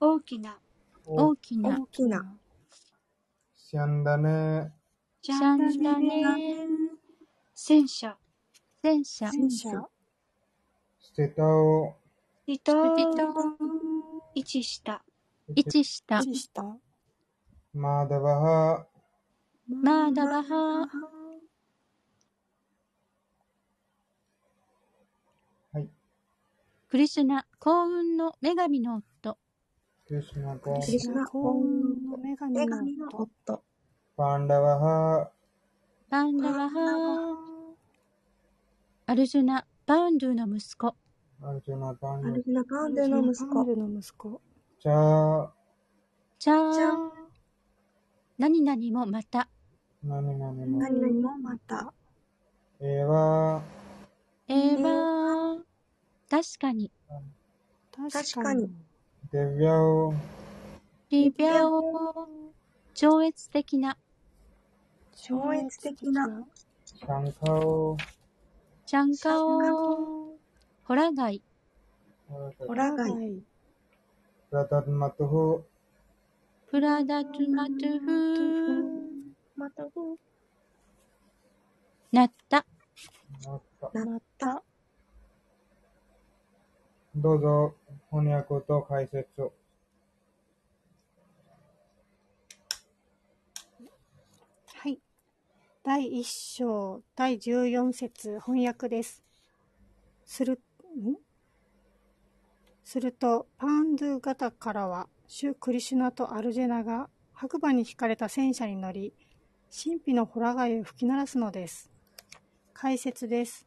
[0.00, 0.65] 大きな、オ、
[1.08, 2.36] 大きな、きな、
[3.54, 4.72] シャンダネ、
[5.22, 6.66] シシャンダネ、
[7.54, 8.16] 戦車、
[8.82, 11.94] 戦車、ステタオ、
[12.48, 13.22] リトプティト、
[14.34, 15.04] 位置した、
[15.54, 16.20] 位置した、
[17.72, 18.86] マーダバハ、
[19.68, 20.54] マーダバハ、
[25.72, 25.80] は。
[25.80, 25.88] い。
[26.88, 29.15] クリシュナ、幸運の女神の夫、
[30.08, 33.54] クリシュナコン、クリシュナ幸運の女神の夫。
[33.54, 33.62] 夫。
[34.16, 35.30] パンダワハ、
[36.08, 37.36] パンダワハ
[39.06, 40.94] アルジュナ、パウンドゥの息子。
[41.42, 43.64] アルジュナパンダアル、ジュナ・パンドゥの息子。
[43.64, 44.40] の息子。
[44.78, 45.50] チャ
[46.38, 47.10] チャー
[48.38, 49.48] 何々もまた。
[50.04, 51.92] 何々も、何々もまた。
[52.78, 55.62] えーわー。
[56.30, 56.92] 確かに。
[58.12, 58.70] 確かに。
[59.32, 60.14] デビャオ、
[61.10, 62.28] リビャオ。
[62.94, 63.98] 超越的な。
[65.16, 66.46] 超越的な。
[66.84, 67.96] シャンカオ、
[68.86, 70.38] チャンカオ。
[70.84, 71.42] ホラガイ。
[72.28, 73.10] ホラガイ。
[73.10, 73.42] はい。
[74.52, 75.64] ラタトマトフ、
[76.70, 79.26] プラダトゥマトゥフ
[79.56, 79.82] また、
[82.12, 82.64] なった。
[83.44, 83.62] なっ
[83.92, 84.62] たなった。
[87.16, 87.74] どうぞ、
[88.10, 89.52] 翻訳と解説を。
[94.74, 95.00] はい。
[95.82, 99.22] 第一章、第十四節、翻訳です。
[100.24, 100.60] する、
[100.96, 101.16] ん？
[102.84, 109.12] すると、パンドゥ型からは、シュ・クリシュナとアルジェナが白馬に引かれた戦車に乗り、
[109.70, 111.90] 神秘のホラ貝を吹き鳴らすのです。
[112.72, 113.65] 解説です。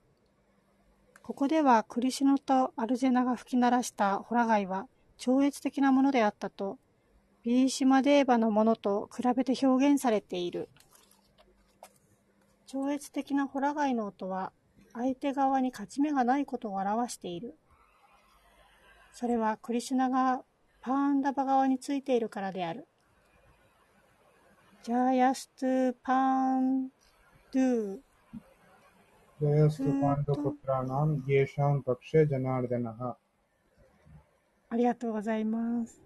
[1.30, 4.88] ここではクリシュナとアルジェナが吹き鳴らしたホラ貝は
[5.20, 6.80] 超越的なものであったと、
[7.44, 10.70] ビーシマデーバのものと比べて表現されている。
[12.66, 14.52] 超越的なホラ貝の音は
[14.94, 17.54] 相手側に勝ち目がないことを表している。
[19.14, 20.42] それはクリシュナが
[20.82, 22.88] パーンダバ側についているからである。
[24.82, 26.90] ジャーヤストゥパーン
[27.54, 28.00] ドゥ
[29.40, 33.16] ジャヤストパンドプトラナン、ゲーシャンパクシェジャナーデナハ。
[34.70, 36.02] ありがとうございます。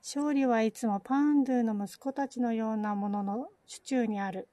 [0.00, 4.46] 勝利はいつもパンドゥの息子たちのようなものの手中にある。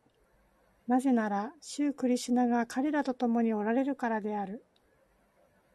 [0.87, 4.65] なぜなら、シュークリシュナが彼らと共におられるからである。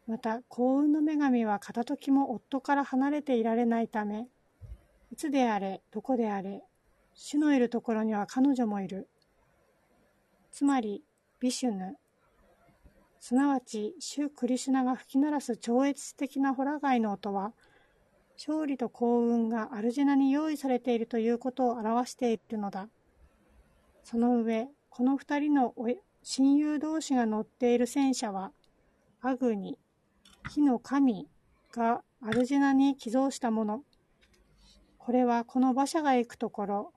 [0.07, 4.27] また、幸運の女神は片時も夫から離れていられないため、
[5.13, 6.65] いつであれ、どこであれ、
[7.13, 9.07] 主のいるところには彼女もいる。
[10.51, 11.01] つまり、
[11.39, 11.95] ビシュヌ、
[13.19, 17.53] すなわち、シュ・クリシュナが吹き鳴らす超越的なホラ貝の音は、
[18.37, 22.89] 勝利と幸運がアルジェナに用意されているということを表しているのだ。
[24.03, 25.75] その上、この二人の
[26.23, 28.51] 親友同士が乗っている戦車は、
[29.21, 29.77] アグニ、
[30.49, 31.27] 火の神
[31.71, 33.83] がアルジェナに寄贈したもの。
[34.97, 36.93] これはこの馬車が行くところ、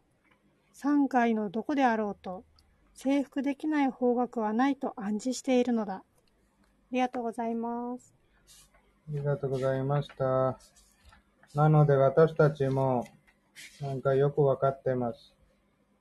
[0.73, 2.45] 山海のどこであろうと、
[3.03, 5.95] 征服できない方角はないと暗示しているのだ。
[5.95, 6.03] あ
[6.93, 8.15] りがとうございます。
[8.77, 10.59] ありがとうございました。
[11.55, 13.09] なので私たちも
[13.81, 15.35] なんかよくわかってます。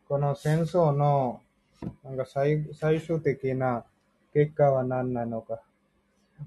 [0.10, 1.40] この戦争の
[2.04, 3.86] なんか最最終的な
[4.34, 5.62] 結果は何なのか。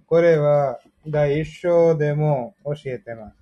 [0.07, 3.42] これは第一章でも教えてます。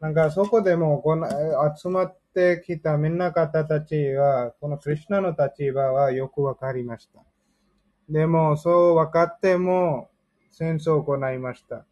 [0.00, 1.28] なんかそこでもこの
[1.76, 7.20] 集まってきたみんな方たちは、このクリュナの立場はよくわかりました。
[8.08, 10.08] でもそう分かっても
[10.50, 11.84] 戦争を行いました。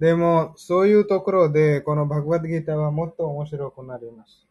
[0.00, 4.46] でも、そういうところで、このバグワッドギターはもっと面白くなります。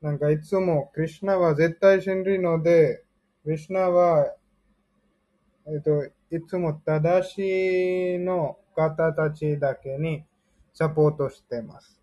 [0.00, 3.02] なんかいつも、クリュナは絶対真理ので、
[3.42, 4.32] クリュナは、
[5.66, 10.24] えっと、いつも正しいの方たちだけに
[10.72, 12.00] サポートしてます。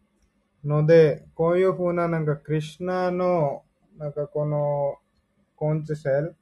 [0.64, 3.64] ので、こういうふうななんかクリュナの、
[3.98, 4.98] なんかこの
[5.56, 6.36] コンチセル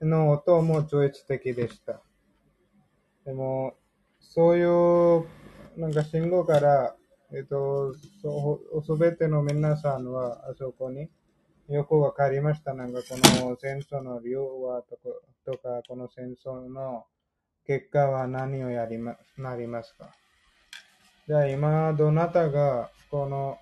[0.00, 2.00] の音も超越的でした。
[3.24, 3.74] でも、
[4.20, 5.26] そういう
[5.76, 6.94] なんか信号から、
[7.32, 11.08] えっと、すべての皆さんはあそこに
[11.68, 12.74] よくわかりました。
[12.74, 15.02] なんかこの戦争の理由はとか、
[15.46, 17.06] とかこの戦争の
[17.66, 20.12] 結果は何をやりま、なりますか？
[21.26, 23.56] じゃあ今、どなたがこの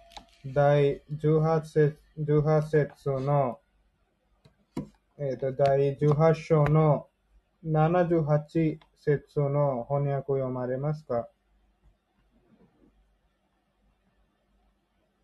[0.45, 3.61] 第18節 ,18 節の、
[5.17, 7.07] えっ、と、第18章の
[7.65, 11.29] 78節の翻訳を読まれますか？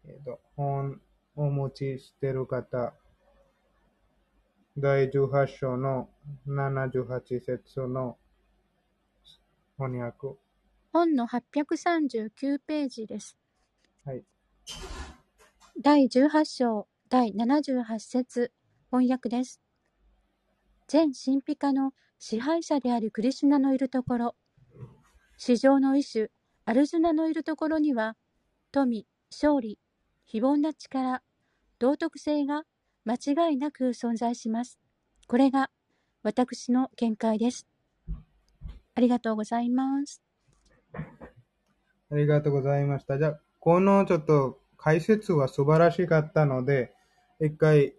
[0.06, 1.00] えっ、と、本
[1.34, 2.94] をお持ちしている方、
[4.76, 6.08] 第18章の
[6.46, 8.16] 78節の
[9.76, 10.38] 翻訳。
[10.92, 13.36] 本の839ページです。
[14.04, 14.24] はい。
[15.80, 18.52] 第18章第78節
[18.90, 19.60] 翻訳です。
[20.86, 24.34] 全神秘家の支配者であるクリシュナのいるところ、
[25.36, 26.28] 市場の一種、
[26.64, 28.16] アルジュナのいるところには、
[28.72, 29.78] 富、勝利、
[30.24, 31.22] 非凡な力、
[31.78, 32.64] 道徳性が
[33.04, 33.14] 間
[33.50, 34.78] 違いなく存在します。
[35.26, 35.70] これが
[36.22, 37.66] 私の見解です。
[38.94, 40.27] ありがとうございます。
[42.10, 43.18] ありがとうございました。
[43.18, 46.94] じゃあ、このちょっと解説は素晴らしかったので、
[47.40, 47.94] 一回、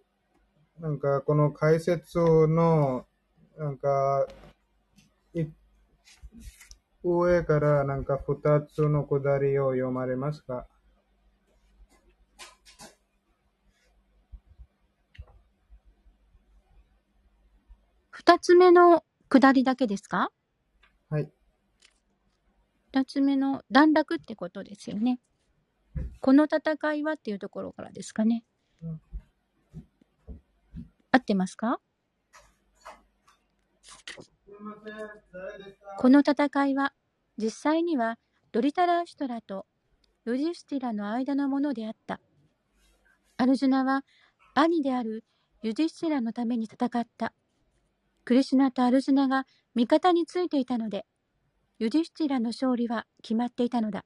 [0.79, 3.05] なんかこの解説の、
[3.57, 4.27] なんか、
[5.33, 5.45] い
[7.03, 10.67] 上からなんか二つのくだりを読まれますか？
[18.09, 20.31] 二つ目の下りだけですか？
[21.09, 21.31] はい。
[22.91, 25.19] 二つ目の段落ってことですよね。
[26.21, 28.43] この戦いはっていうところからですかね。
[28.81, 29.01] うん
[31.11, 31.79] 合ってますか？
[35.97, 36.93] この戦いは
[37.37, 38.19] 実際には
[38.51, 39.65] ドリタラーシュトラと
[40.25, 42.19] ユディスティラの間のものであった。
[43.37, 44.03] アルジュナは
[44.53, 45.23] 兄である
[45.63, 47.33] ユディスティラのために戦った。
[48.23, 51.07] クリシュナとアルジュナが味方についていたので、
[51.79, 54.03] ユディスティラの勝利は決まっていたのだ。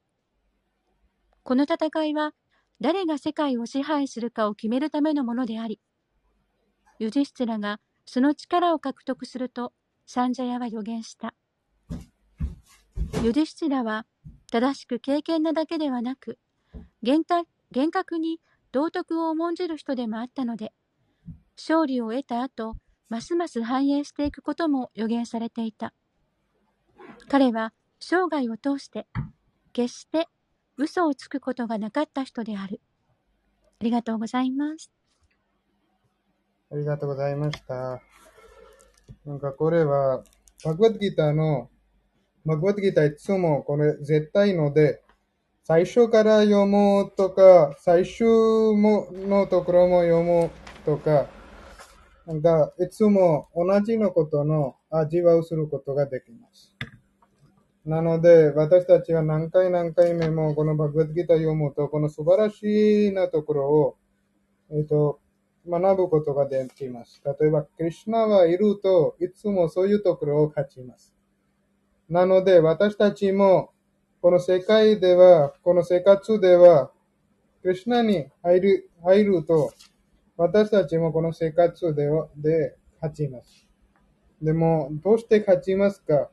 [1.42, 2.32] この戦いは
[2.80, 5.80] 誰が世界を支配するかを決めるためのものであり、
[7.00, 9.72] ユディスティラがその力を獲得すると
[10.06, 11.34] サンジャヤは予言した。
[13.24, 14.06] ユディスティラは
[14.52, 16.38] 正しく敬虔なだけではなく、
[17.02, 17.24] 厳
[17.72, 18.40] 厳格に
[18.70, 20.72] 道徳を重んじる人でもあったので、
[21.56, 22.76] 勝利を得た後、
[23.08, 25.92] ますます繁栄していくことも予言されていた。
[27.28, 29.06] 彼は生涯を通して、
[29.72, 30.28] 決して
[30.76, 32.80] 嘘をつくことがなかった人である。
[33.80, 34.90] ありがとうございます。
[36.70, 38.00] ありがとうございました。
[39.24, 40.24] なんかこれは、
[40.64, 41.70] バグワッドギターの、
[42.44, 45.02] バグワッドギターいつもこれ絶対ので、
[45.62, 50.50] 最初から読むとか、最終ものところも読む
[50.84, 51.26] とか、
[52.26, 56.73] なんかいつも同じのことの味わうすることができます。
[57.84, 63.96] なので、私たちは何回何回目もこのバグワッドギター読むと、この素晴らしいなところを、
[64.70, 65.20] えっ、と、
[65.68, 67.20] 学ぶことができます。
[67.24, 71.14] 例えば、クリュナはいると、いつもそういうところを勝ちます。
[72.08, 73.70] なので、私たちも、
[74.22, 76.90] この世界では、この生活では、
[77.62, 79.72] クリュナに入る入ると、
[80.38, 83.66] 私たちもこの生活ではで勝ちます。
[84.40, 86.30] でも、どうして勝ちますか？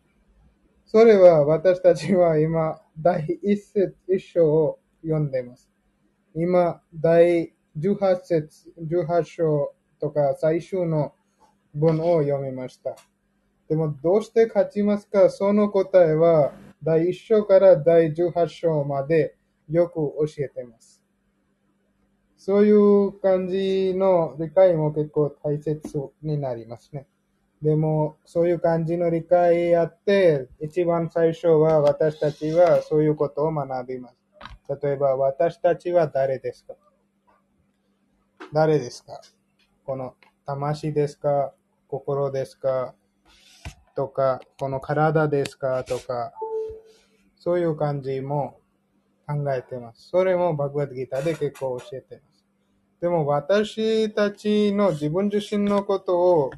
[0.92, 5.72] それは私たちは今、第一節、一章を読んでいます。
[6.36, 11.14] 今、第18節、18章とか最終の
[11.74, 12.98] 文を読みました。
[13.70, 16.52] でも、どうして勝ちますかその答えは、
[16.84, 19.38] 第1章から第18章まで
[19.70, 21.02] よく教えています。
[22.36, 25.82] そういう感じの理解も結構大切
[26.22, 27.08] になりますね。
[27.62, 34.16] でも、そういう感じの理解あって、一番最初は私たちはそういうことを学びます。
[34.84, 36.74] 例えば、私たちは誰ですか？
[38.52, 39.22] 誰ですか？
[39.86, 40.16] この
[40.46, 41.54] 魂ですか？
[41.88, 42.96] 心ですか？
[43.96, 45.84] とか、この体ですか？
[45.84, 46.34] とか、
[47.36, 48.60] そういう感じも
[49.28, 50.10] 考えてます。
[50.10, 52.31] それもバグワッドギターで結構教えてます。
[53.02, 56.52] でも私たちの自分自身のことを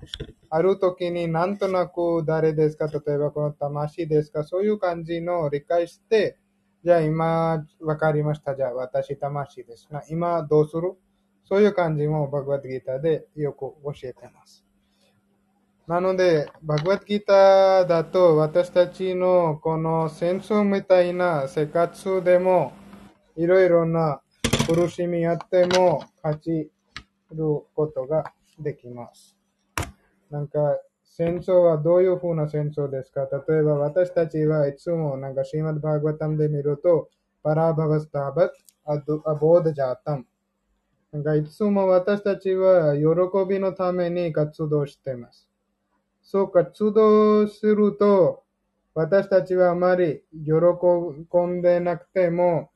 [0.49, 2.88] ある時になんとなく誰ですか？
[2.88, 4.44] 例えばこの魂ですか？
[4.44, 6.38] そういう感じの理解して、
[6.84, 8.57] じゃあ今わかりました。
[8.57, 10.03] じゃあ私魂ですな。
[10.10, 10.95] 今どうする？
[11.45, 14.65] そういう感じもバグワッドギターでよく教えてます。
[15.88, 22.74] なので、バグワッドギターだと私たちのこの戦争みたいな生活でも
[23.38, 24.22] いろいろな
[24.68, 26.72] 苦しみあっても勝ち
[27.31, 28.23] ることが
[28.60, 29.35] できます。
[30.31, 30.60] なんか
[31.03, 33.27] 戦争はどういうふうな戦争ですか？
[33.48, 37.10] 例えば私たちはいつもなんかシーマッバーグワタムで見ると
[37.44, 38.49] パラバガスタバッ
[39.26, 40.26] アボーダジャータム
[41.11, 43.03] なんかいつも私たちは喜
[43.48, 45.48] びのために活動しています。
[46.23, 48.44] そう活動すると、
[48.95, 52.72] 私たちはあまり喜んでなくても、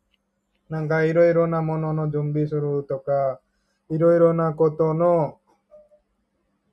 [0.69, 3.39] なんかいろいろなものの準備するとか、
[3.89, 5.39] いろいろなことの、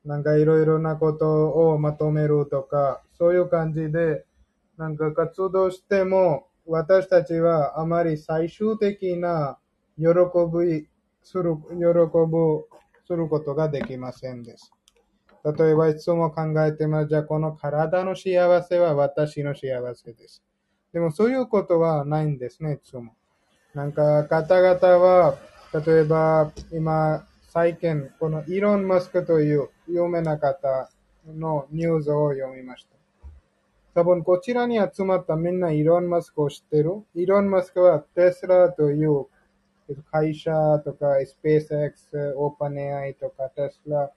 [0.04, 4.24] なんかいろいろなことをまとめるとか、そういう感じで、
[4.76, 9.58] なんか活動しても、私たちはあまり最終的な
[9.96, 10.88] 喜び
[11.22, 11.84] する、喜
[12.26, 12.66] ぶ、
[13.06, 14.72] することができませんです。
[15.44, 17.08] 例えば、いつも考えてます。
[17.08, 20.42] じゃあ、この体の幸せは私の幸せです。
[20.92, 23.14] でも、そういうことはないんですね、いつも。
[23.74, 25.36] なんか、方々は、
[25.84, 30.88] 例えば、今、最近、このイーロン・マスクという有名な方
[31.26, 32.94] のニュースを読みました。
[34.00, 37.04] 多分、こちらに集まったみんなイーロン・マスクを知ってる？
[37.16, 39.26] イーロン・マスクはテスラという
[40.12, 40.52] 会社
[40.84, 44.10] とか、スペース X、オーパネ AI とか、テスラ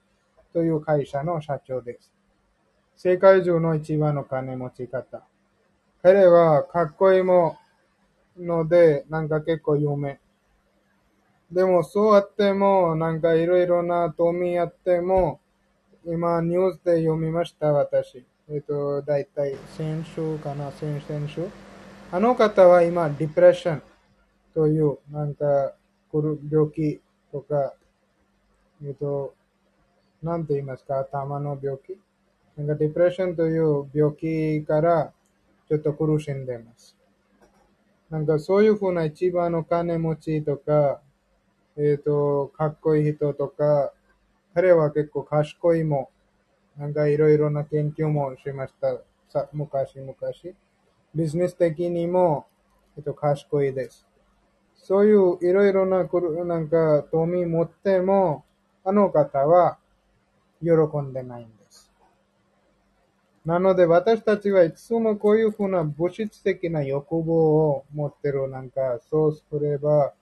[0.52, 2.12] という会社の社長です。
[2.94, 5.22] 世界中の一番の金持ち方。
[6.00, 7.56] 彼はかっこいいも
[8.38, 10.20] ので、なんか結構有名。
[11.50, 15.40] でも、そうあっても、なんかいろいろな富あっても、
[16.04, 18.24] 今ニュースで読みました、私。
[18.50, 21.46] えっと、だいたい先週かな、先々週。
[22.10, 23.82] あの方は今、ディプレッション
[24.54, 25.74] という、なんか、
[26.12, 27.00] 病気
[27.30, 27.74] とか、
[28.84, 29.34] えっと、
[30.22, 31.98] なんて言いますか、頭の病気。
[32.56, 35.12] なんか、ディプレッションという病気から、
[35.68, 36.97] ちょっと苦しんでます。
[38.10, 41.00] なんか、そういうふうな一番の金持ちとか、
[41.76, 43.92] えっ、と、かっこいい人とか、
[44.54, 46.10] 彼は結構賢いも、
[46.78, 48.98] なんかいろいろな研究もしました。
[49.28, 50.14] さ昔々。
[51.14, 52.46] ビジネス的にも、
[52.96, 54.06] えっと、賢いです。
[54.76, 58.44] そういういろいろな、なんか富持っても、
[58.84, 59.78] あの方は
[60.62, 60.70] 喜
[61.00, 61.57] んでないんです。
[63.48, 68.46] なので私たちはいつもこういうふうな物質的な欲望を持ってる。
[68.50, 70.12] なんか、そうすれば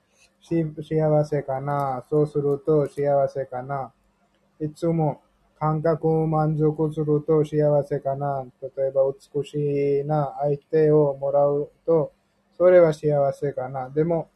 [0.41, 2.05] 幸せかな。
[2.09, 3.91] そうすると幸せかな。
[4.61, 5.21] いつも
[5.59, 8.45] 感覚を満足すると幸せかな。
[8.61, 12.13] 例えば美しいな相手をもらうと、
[12.57, 13.89] それは幸せかな。
[13.89, 14.29] でも、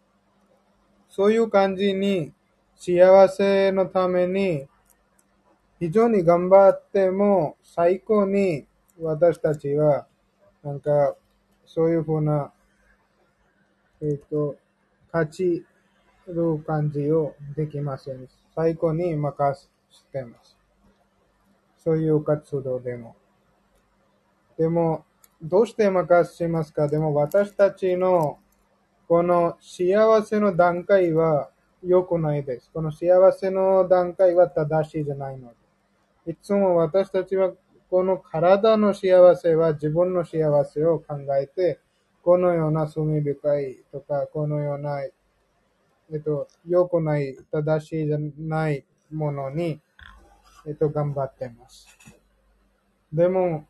[1.08, 2.34] そういう感じに
[2.76, 4.68] 幸せのために
[5.80, 8.66] 非常に頑張っても最高に
[9.02, 10.08] 私たちは
[10.64, 11.16] なんか
[11.66, 12.52] そういうふうな、
[14.02, 14.56] えっ、と、
[15.12, 15.66] 勝ち
[16.28, 18.28] る感じをできません。
[18.56, 20.58] 最高に任せてます。
[21.78, 23.16] そういう活動でも。
[24.58, 25.06] でも、
[25.42, 26.88] どうして任せますか？
[26.88, 28.38] でも私たちの
[29.08, 31.50] この幸せの段階は
[31.84, 32.70] 良くないです。
[32.72, 35.50] この幸せの段階は正しいじゃないの
[36.26, 36.34] で。
[36.34, 37.52] いつも私たちは
[37.92, 41.82] この体の幸せは自分の幸せを考えて、
[42.24, 45.12] このような罪深いとか、このような、え
[46.16, 49.82] っと、良くない、正しいじゃないものに、
[50.66, 51.98] えっと、頑張ってます。
[53.12, 53.68] でも、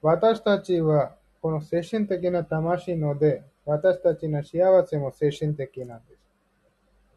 [0.00, 6.18] 私たちは、この精神的な魂ので、私たちの幸せも精神的なんです。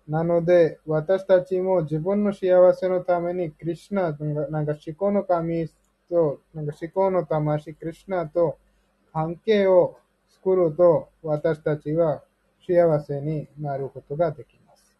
[0.09, 5.69] なので、私たちも自分の幸せのために、クリシュナ、なんか思考の神
[6.11, 8.57] と、なんか思考の魂、クリシュナと
[9.13, 9.97] 関係を
[10.29, 12.21] 作ると、私たちは
[12.67, 14.97] 幸せになることができます。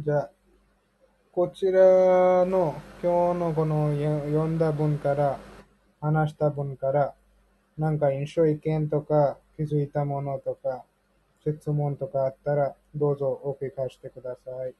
[0.00, 0.30] じゃあ、
[1.30, 5.38] こちらの今日のこの読んだ文から、
[6.00, 7.14] 話した文から、
[7.76, 10.84] なんか印象意見とか気づいたものとか、
[11.42, 14.74] 質問とかあったら、どうぞお聞かせてください。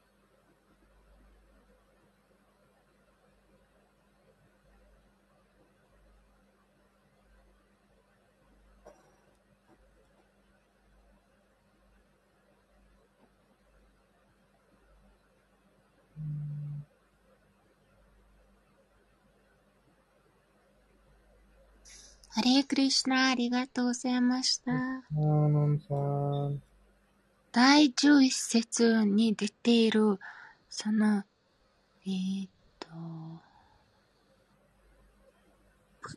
[22.39, 24.71] ハレークリシュナありがとうございました。
[27.51, 30.21] 第11節に出ている、
[30.71, 31.25] その、
[32.07, 32.89] えーっと、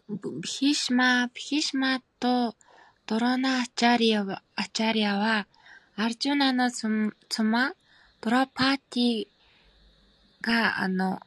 [0.09, 2.53] ブヒシマ、ヒシマと
[3.07, 5.47] ドロナアチャリアは、アチャリアは、
[5.95, 7.73] アルジュナの妻、妻
[8.21, 9.27] ドラパーティ
[10.43, 11.19] が、あの、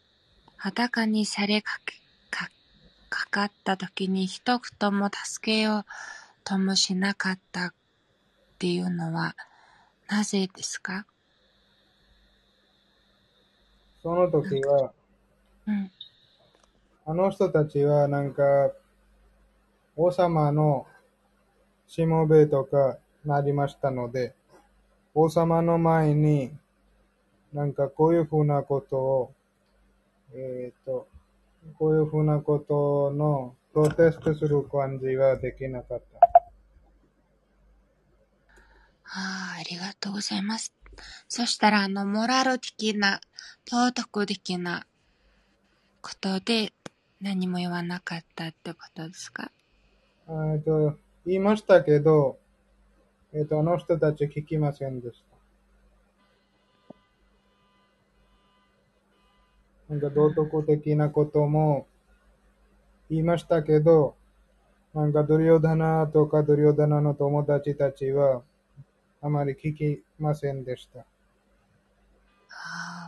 [0.57, 2.04] 裸にされかけ、
[3.15, 5.85] か、かかった時に一言も助けよう
[6.43, 7.75] ともしなかったっ
[8.59, 9.37] ていうのは、
[10.09, 11.07] なぜですか？
[14.03, 14.93] その時は、
[15.67, 15.91] うん。
[17.07, 18.43] あの人たちはなんか、
[19.97, 20.87] 王様の
[21.87, 24.35] しもべとかなりましたので、
[25.15, 26.53] 王様の前に、
[27.53, 29.33] なんかこういうふうなことを、
[30.35, 31.07] えっ、と、
[31.79, 36.27] こういうふうなことのプロテストする感じはできなかった。
[39.07, 40.73] ああ、ありがとうございます。
[41.29, 43.21] そしたら、あの、モラル的な、
[43.71, 44.87] 道徳的な
[46.03, 46.73] ことで
[47.21, 49.51] 何も言わなかったってことですか？
[50.29, 50.97] えっと、
[51.27, 52.39] 言いましたけど、
[53.33, 55.34] えっ、と、あの人たち聞きませんでした。
[59.89, 61.87] なんか道徳的なことも
[63.11, 64.15] 言いましたけど、
[64.95, 68.43] なんかドリオダナとかドリオダナの友達たちは
[69.21, 71.01] あまり聞きませんでした。
[71.01, 71.05] あ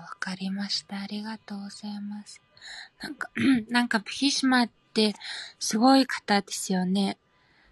[0.01, 1.01] あ、わかりました。
[1.01, 2.43] ありがとうございます。
[3.01, 3.31] なんか、
[3.71, 5.15] なんか、プヒシマって
[5.59, 7.19] すごい方ですよね。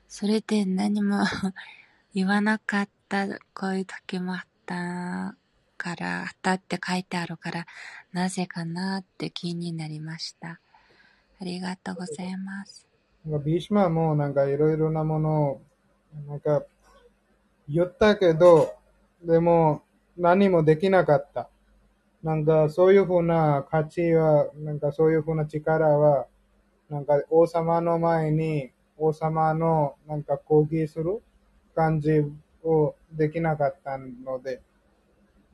[0.09, 1.24] それで何も
[2.14, 5.36] 言わなかった、こういう時もあった
[5.85, 7.66] から、あったって書いてあるから、
[8.11, 10.59] なぜかなって気になりました。
[11.39, 12.89] ありがとうございます。
[13.27, 15.61] なんかビーシマもなんかいろいろなものを
[16.27, 16.62] なんか
[17.69, 18.74] 言ったけど、
[19.23, 19.82] でも
[20.16, 21.51] 何もできなかった。
[22.23, 26.27] なんかそういうふうな価値は、なんかそういうふうな力は、
[26.89, 31.20] なんか王様の前に王様のなんか抗議する
[31.74, 32.24] 感じ
[32.62, 34.62] をできなかったので。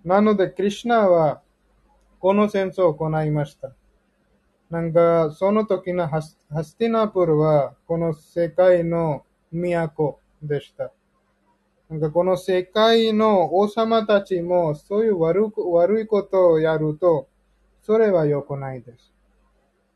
[0.05, 1.43] なので、クリシュナは
[2.21, 3.73] この戦争を行いました。
[4.71, 6.37] なんか、その時のハス
[6.77, 10.93] ティナプルは、この世界の都でした。
[11.89, 17.27] なんか、この世界の王様たちも、そういう悪悪いことをやると、
[17.83, 19.13] それは良くないです。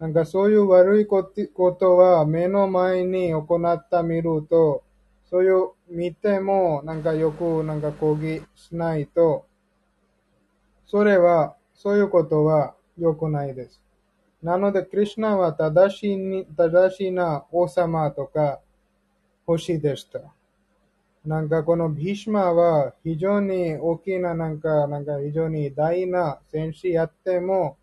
[0.00, 4.82] なんか、そういう悪いことは、目の前に行った見ると、
[5.30, 9.46] そういう見ても、なんかよく、なんか抗議しないと、
[10.86, 13.80] それは、そういうことは良くないです。
[14.42, 18.60] なので、クリュナは正しい、正しいな王様とか
[19.46, 20.20] 星でした。
[21.24, 27.78] なんかこのビーシマは非常に大きななんか、なんか非常に大な戦士やっても、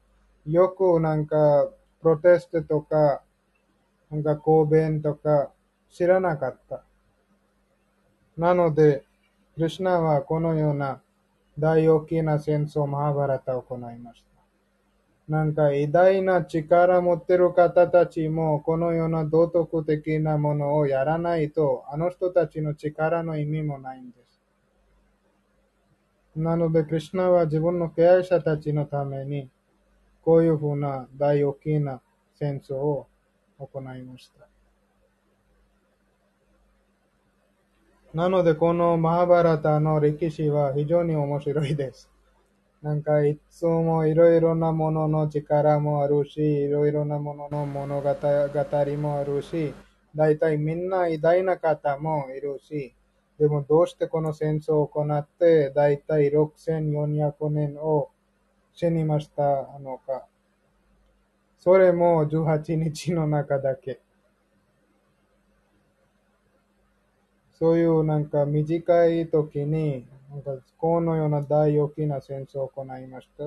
[0.45, 1.67] よくなんか
[2.01, 3.23] プロテストとか、
[4.11, 5.51] なんか公弁とか
[5.89, 6.83] 知らなかった。
[8.37, 9.03] なので、
[9.55, 11.01] クリュナはこのような
[11.61, 15.31] 大大きな戦争マハバラタを行いました。
[15.31, 24.41] なんか偉大な力持ってる方たちもこのような道徳的なものをやらないと、あの人たちの力の意味もないんです。
[26.35, 29.47] なので、クリュナは自分の敬愛者たちのために、
[30.23, 32.01] こういうふうな大大きな
[32.33, 33.07] 戦争を
[33.59, 34.50] 行いました。
[38.13, 42.11] なので、このマハバラタの歴史は非常に面白いです。
[42.83, 48.09] なんかいつもいろいろなものの力もあるし、いろいろなものの物語
[48.97, 49.73] もあるし、
[50.13, 52.93] 大体みんな偉大な方もいるし、
[53.39, 58.09] でもどうしてこの戦争を行って、大体6400年を
[58.73, 60.25] 死にましたのか。
[61.57, 64.01] それも18日の中だけ。
[67.61, 73.43] そういうなんか短い時に、なんかこのような大大きな戦争を行いました。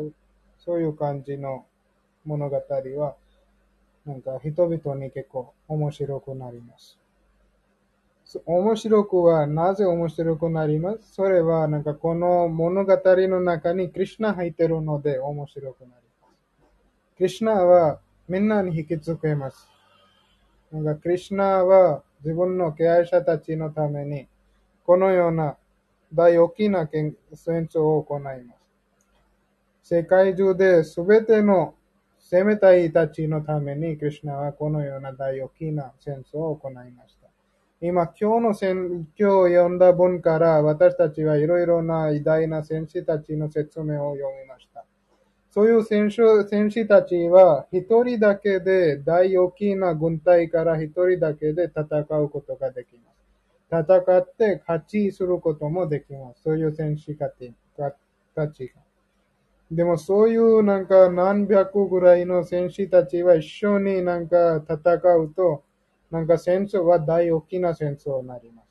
[0.64, 1.66] そういう感じの
[2.24, 3.16] 物語は、
[4.06, 6.96] なんか人々に結構面白くなります。
[8.46, 11.14] 面白くはなぜ面白くなります？
[11.14, 15.92] それはなんかこの物語の中にクリュナ入ってるので面白くなり
[16.22, 16.34] ます。
[17.16, 19.68] クリュナはみんなに引きつけます。
[20.70, 24.26] なんかクリュナは自分の敬愛者たちのために
[24.84, 25.56] このような
[26.12, 27.16] 大大きな戦
[27.66, 29.94] 争を行います。
[29.94, 31.74] 世界中で全ての
[32.18, 37.28] 攻めたいたちのために、クリュナはこのような大大きな戦争を行いました。
[37.80, 44.86] 今、今日の戦、今日読んだ文から私たちはいろいろな偉大な戦士たちの説明を読みました。
[45.54, 46.20] そういう戦士
[46.50, 53.84] 戦士たちは一人だけで大大きな軍隊から一人だけで戦うことができます。
[53.86, 56.42] 戦って勝ちすることもできます。
[56.42, 57.94] そういう戦士たちが。
[59.70, 64.80] でもそういうなんか何百ぐらいの戦士たちは一緒になんか戦
[65.18, 65.62] うと、
[66.10, 68.66] なんか戦争は大大きな戦争になります。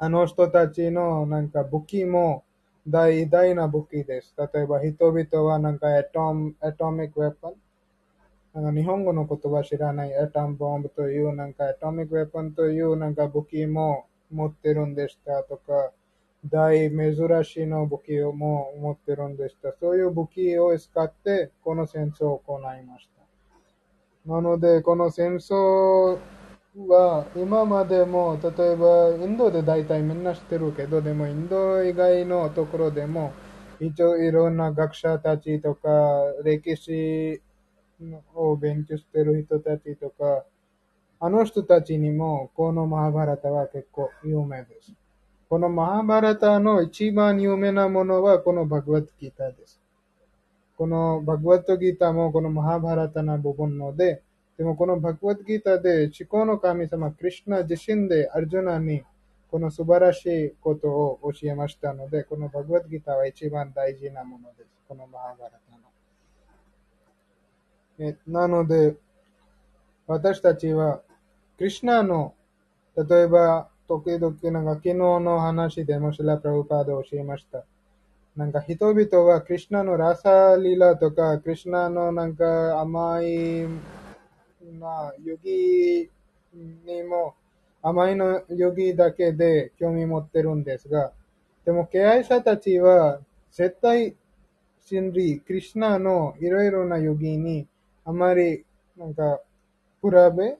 [0.00, 2.42] あの人たちのなんか武器も
[2.86, 4.34] 大偉大な武器です。
[4.38, 7.54] 例えば人々はなんかエトム、エトミックウェポン
[8.54, 15.92] なんか日本語の言葉知らないエトムボンブというなんかエトミックウェポンというなんか武器も持ってるんでしたとか、
[16.44, 17.14] 大珍
[17.44, 19.72] しいの武器をも持ってるんでした。
[19.78, 23.08] そういう武器を使ってこの戦争を行いまし
[24.26, 24.32] た。
[24.32, 26.18] なので、この戦争
[26.86, 33.32] は今までも、例えばインドで大体みんな知ってるけど、でもインド以外のところでも、
[33.80, 35.88] 一応いろんな学者たちとか、
[36.44, 37.40] 歴史
[38.34, 40.44] を勉強してる人たちとか、
[41.20, 44.92] あの人たちにもこのマハバラタは結構有名です。
[45.48, 49.80] このマハバラタの一番有名なものはこのバグワッドギターです。
[50.76, 54.22] このバグワッドギターもこのマハバラタな部分ので、
[54.58, 59.04] でもこのバグワッドギータで思考の神様、クリシュナ自身でアルジュナに
[59.50, 64.70] この素晴らしいことを教えましたので、このバグワッドギータは一番大事なものです。
[64.88, 65.58] このマハバラタ
[68.02, 68.10] の。
[68.10, 68.96] えなので、
[70.08, 71.02] 私たちは、
[71.56, 72.34] クリシュナの、
[72.96, 77.64] 例えば、時々なんか昨日の話でもシラプラブパードを教えました。
[78.36, 83.66] なんか人々はクリシュナのラサリラとか、クリシュナのなんか甘い、
[84.72, 86.10] な、ヨギ
[86.84, 87.34] にも、
[87.82, 91.12] 甘いのヨギだけで興味持ってるんですが、
[91.64, 93.20] でも敬愛者たちは
[93.52, 94.16] 絶対
[94.80, 97.66] 真理、クリシュナのいろいろなヨギに
[98.04, 98.64] あまり
[98.96, 99.40] なんか
[100.02, 100.58] 比べ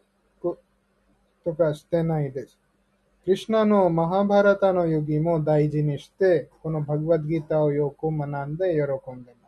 [1.44, 2.58] とかしてないです。
[3.24, 9.47] クリシュナのマハバラタのヨギも大事にして、このバグワッドギターをよく学んで喜んでま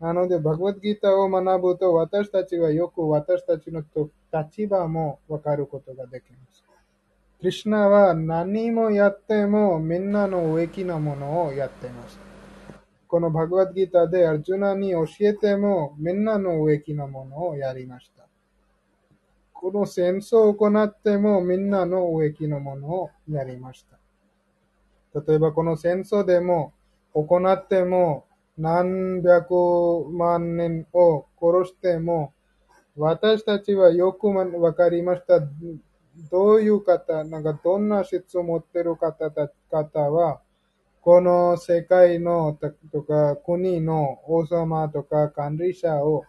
[0.00, 3.84] なので、バグワッドギータを学ぶと、私たちはよく私たちの
[4.32, 6.64] 立場もわかることができます。
[7.40, 12.18] クリュナは何もやってもみんなの植木なものをやっています。
[13.08, 18.26] このバグワッドギータでアルジュナに教えてもみんなの植木なものをやりました。
[19.54, 23.98] この戦争を行ってもみんなの植木のものをやりました。
[25.26, 26.74] 例えばこの戦争でも
[27.14, 28.26] 行っても
[28.60, 29.54] 何百
[30.12, 32.34] 万人を殺しても
[32.94, 35.40] 私たちはよくわかりました。
[36.30, 40.42] どういう方、なんかどんな質を持ってる方た方は、
[41.00, 42.58] この世界の
[42.92, 46.24] とか国の王様とか管理者を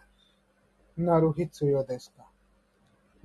[0.96, 2.24] なる必要ですか？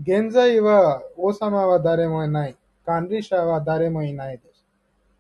[0.02, 2.58] 現在は王様は誰もいない。
[2.86, 4.57] 管理者は誰もいないです。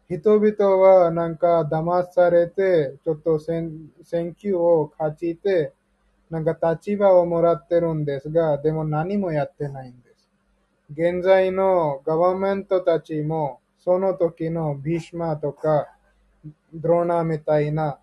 [0.09, 5.73] 人々はなんか騙されて、ちょっと選挙を勝ちて、
[6.29, 10.29] なんか立場をもらってるんですが、でも何もやってないんです。
[10.93, 15.87] 現在のガバメントたちも、その時のビシマとか、
[16.73, 17.99] ドローナーみたいな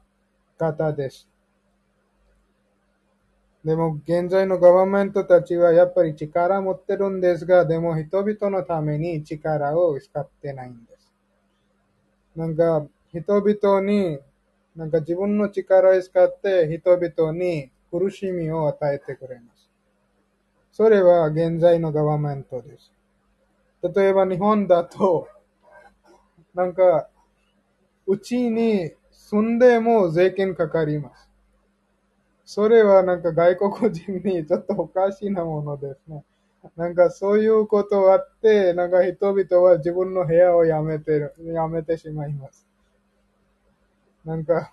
[0.58, 1.28] 方です。
[3.64, 10.93] でも現在のガバメントたちはやっぱり力持ってるんですが、でも人々のために力を使ってないんです。
[12.36, 14.18] なんか人々に、
[14.74, 19.70] なんか自分の力を使って人々に苦しみを与えてくれます。
[20.72, 22.92] それは現在のガバメントです。
[23.94, 25.28] 例えば日本だと、
[26.54, 27.08] なんか、
[28.06, 31.30] うちに住んでも税金かかります。
[32.44, 36.24] それはなんか外国人にちょっとおかしなものですね。
[36.76, 42.66] なんかそういうことがあって、なんか人々は自分の部屋をやめてる、やめてしまいます。
[44.24, 44.72] なんか、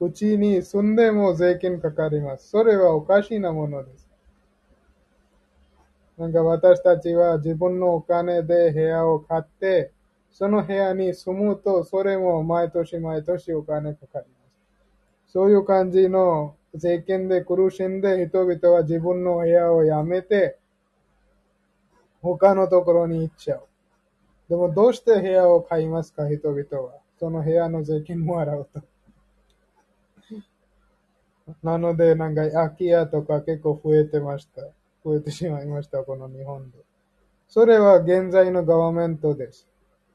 [0.00, 2.48] うちに住んでも税金かかります。
[2.48, 4.08] それはおかしなものです。
[6.16, 9.92] なんか私たちは自分のお金で部屋を買って、
[10.30, 14.30] その部屋に住むと、それも毎年毎年お金かかりま
[15.26, 15.32] す。
[15.32, 20.59] そういう感じの税金で苦しんで人々は自分の部屋をやめて、
[22.22, 23.62] 他のところに行っちゃう。
[24.48, 26.94] でもどうして部屋を買いますか、人々は。
[27.18, 28.82] その部屋の税金も払うと。
[31.62, 34.62] なので、なんか空き家とか結構増えてました。
[35.04, 36.78] 増えてしまいました、この日本で。
[37.48, 39.68] それは現在のガバメントです。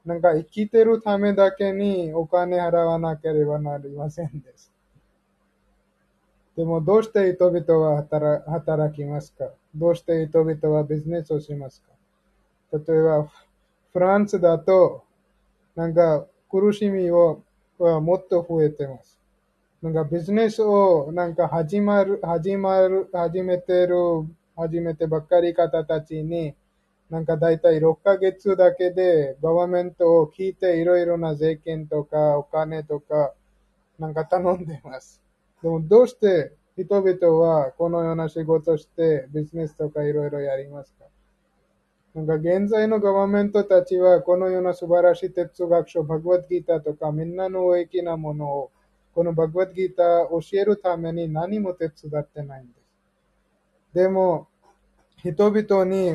[0.04, 4.72] なんか生きてるためだけにお金払わなければなりませんです。
[6.56, 9.50] でもどうして人々は働働きますか？
[9.74, 11.88] どうして人々はビジネスをしますか？
[12.72, 13.28] 例えば、
[13.92, 15.04] フランスだと、
[15.74, 17.42] なんか苦しみを
[17.78, 19.18] はもっと増えてます。
[19.82, 23.96] なんかビジネスをなんか始まる、始まる、始めてる、
[24.56, 26.54] 始めてばっかり方たちに、
[27.10, 33.32] なんかだいたい6ヶ月だけでガバメントを聞いていろいろな税金とかお金とか
[33.98, 35.22] なんか頼んでます。
[35.62, 41.05] でもどうして人々はこのような仕事してビジネスとかいろいろやりますか？
[42.16, 48.70] なんか現在のガバメントたちはこのような素晴らしい哲学書、バグワッドギータとかみんなの大きなものを
[49.14, 53.94] このバグワッドギータを教えるために何も手伝ってないんです。
[53.96, 54.48] でも、
[55.18, 56.06] 人々に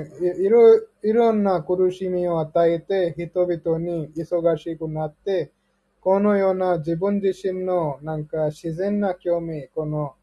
[0.44, 5.52] いろいろな苦しみを与えて、人々に忙しくなって、
[5.99, 10.15] このような自分自身のなんか自然な興味、この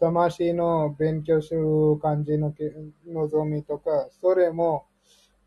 [0.00, 2.54] 魂の勉強する感じの
[3.08, 4.86] 望みとか、それも、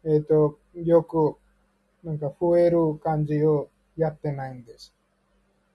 [0.06, 1.36] えっ、と、よく
[2.04, 4.94] なんか増える感じをやってないんです。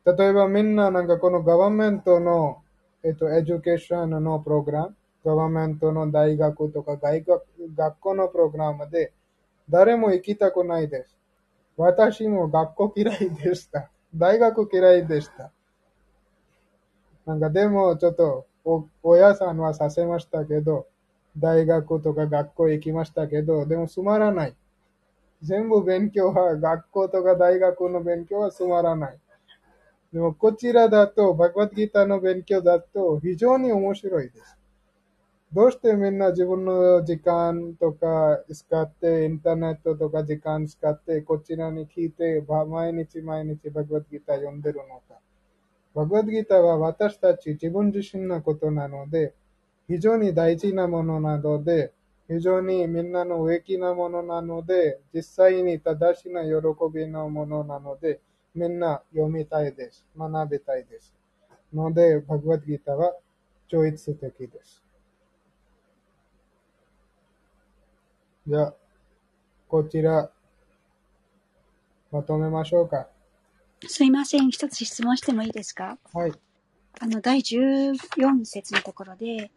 [0.05, 2.62] 例えばみんななんかこの government の、
[3.03, 7.43] えっと、 education のプログラム、 government の大学とか大学
[7.77, 9.12] 学校のプログラムで
[9.69, 11.16] 誰も行きたくないです。
[11.77, 13.90] 私も学校嫌いでした。
[14.15, 15.51] 大学嫌いでした。
[17.27, 20.86] なんかでもちょっとお親さんはさせましたけど、
[21.37, 24.57] 大学とか学校行きましたけど、でもつまらない。
[25.43, 29.19] 全部勉強は、学校とか大学の勉強はつまらない。
[30.13, 34.57] でもこちらだと、バグワッドギターの勉強だと非常に面白いです。
[35.53, 45.21] どうしてみんな自分の時間とか使って、インターネットとか時間使って、こちらに聞いて、毎日毎日バグワッドギター読んでるのか。
[45.95, 49.35] バグワッドギターは私たち自分自身のことなので、
[49.89, 51.93] 非常に大事なものなので、
[52.29, 56.51] 非常にみんなの植木なものなので、実際に正しな喜
[56.93, 58.21] びのものなので、
[58.55, 60.05] みんな読みたいです。
[60.19, 61.15] 学びたいです。
[61.73, 63.15] ので、バグワッドギターは
[63.69, 64.83] 超越的です。
[68.49, 68.75] じゃあ、
[69.69, 70.31] こちら、
[72.11, 73.09] まとめましょうか。
[73.87, 74.51] すいません。
[74.51, 75.99] 一つ質問してもいいですか？
[76.13, 76.33] はい。
[76.99, 79.51] あの、第14節のところで、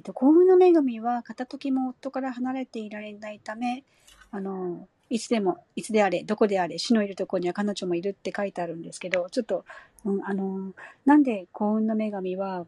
[0.00, 3.84] えっと、幸運の女神は片時も夫から離れていられないため、
[4.30, 9.66] あの、いつでも、いつであれ、どこであれ、死のいるところには彼女もいるって書いてあるんですけど、ちょっと、
[10.06, 10.72] うん、あの、
[11.04, 12.64] なんで幸運の女神は、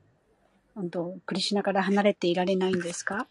[0.76, 3.26] うんと、クリシナから離れていられないんですか？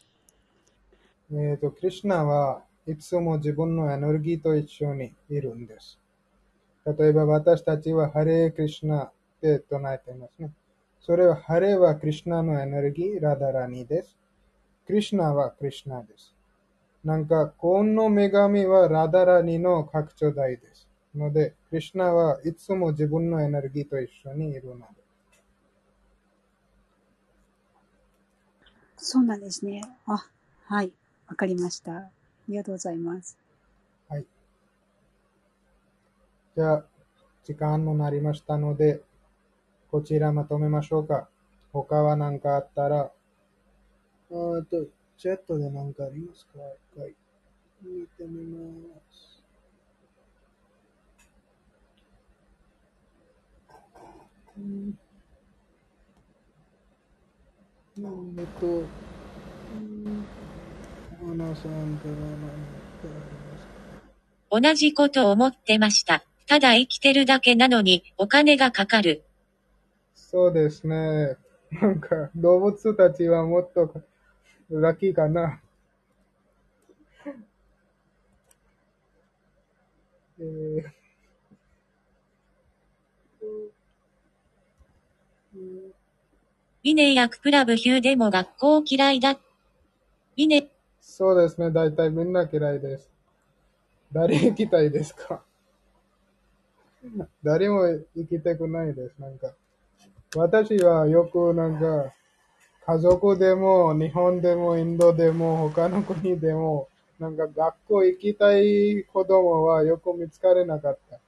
[1.31, 5.99] えっ、と、クリシナはいつも自分のエネルギーと一緒にいるんです。
[6.85, 10.51] 例えば私たちはハレークリシナって唱えていますね。
[11.01, 14.17] それはハレーはクリシュナのエネルギー、ラダラニです。
[14.85, 16.35] クリシュナはクリシュナです。
[17.03, 20.87] なんか、幸運の女神はラダラニの拡張台です。
[21.15, 24.85] ので、クリシュナはいつも自分のエネルギーと一緒にいるので。
[28.95, 29.81] そうなんですね。
[30.05, 30.23] あ、
[30.65, 30.91] はい。
[31.27, 31.97] わかりました。
[31.97, 32.11] あ
[32.47, 33.39] りがとうございます。
[34.07, 34.25] はい。
[36.55, 36.85] じゃあ、
[37.43, 39.01] 時間もなりましたので、
[39.91, 41.27] こちらまとめましょうか。
[41.73, 43.11] 他は何かあったら、
[44.31, 44.87] あーと、
[45.17, 46.53] チャットで何かありますか？
[46.95, 47.13] 一回
[47.83, 48.45] 見てみ
[48.87, 49.43] ます。
[54.57, 54.93] うん
[58.59, 58.83] と、
[61.19, 61.69] さんから何かあり
[63.03, 64.61] ますか？
[64.61, 66.23] 同じこと思ってました。
[66.47, 69.25] ただ生きてるだけなのにお金がかかる。
[70.31, 71.35] そうですね。
[71.71, 73.93] なんか、動物たちはもっと
[74.69, 75.59] ラッキーかな。
[80.39, 80.85] えー
[86.81, 89.37] ビネやクプラブヒューでも学校嫌いだ。
[90.37, 90.69] ビネ、
[91.01, 91.69] そうですね。
[91.71, 93.09] 大体みんな嫌いです。
[94.13, 95.43] 誰行きたいですか？
[97.43, 97.83] 誰も
[98.15, 99.15] 行きたくないです。
[99.19, 99.53] なんか、
[100.33, 102.13] 私はよくなんか、
[102.85, 106.87] 家族でも、日本でも、インドでも、他の国でも、
[107.19, 111.19] なんか学校行きたい子供はよく見つかれなかった。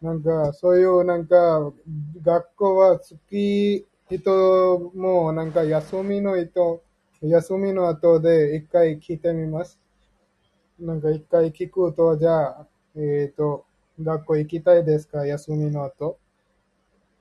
[0.00, 1.70] なんか、そういうなんか、
[2.22, 6.80] 学校は好き人も、なんか休みの人、
[7.20, 9.78] 休みの後で一回聞いてみます。
[10.80, 13.66] なんか一回聞くと、じゃあ、えっ、と、
[14.02, 15.26] 学校行きたいですか？
[15.26, 16.16] 休みの後。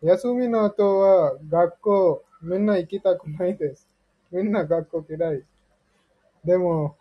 [0.01, 3.89] 休みの後は学校みんな行きたくないです。
[4.31, 5.43] みんな学校嫌い。
[6.45, 6.95] でも、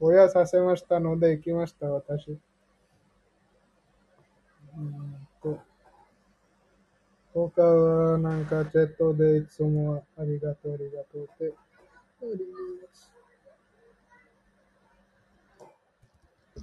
[0.00, 2.38] 親させましたので行きました、私。
[4.76, 5.24] うん
[7.34, 11.52] 他はなんかチャットでいつもありがとう、ありがとうって。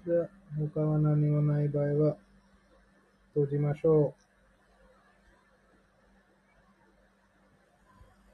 [0.05, 2.17] じゃあ、他は何もない場合は
[3.33, 4.30] 閉じましょう。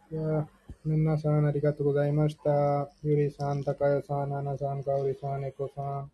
[0.09, 0.47] じゃあ、
[0.85, 2.89] 皆さんありがとうございました。
[3.03, 6.11] ゆりさん、高代さん、ななさん、かおりさん、ねこさん、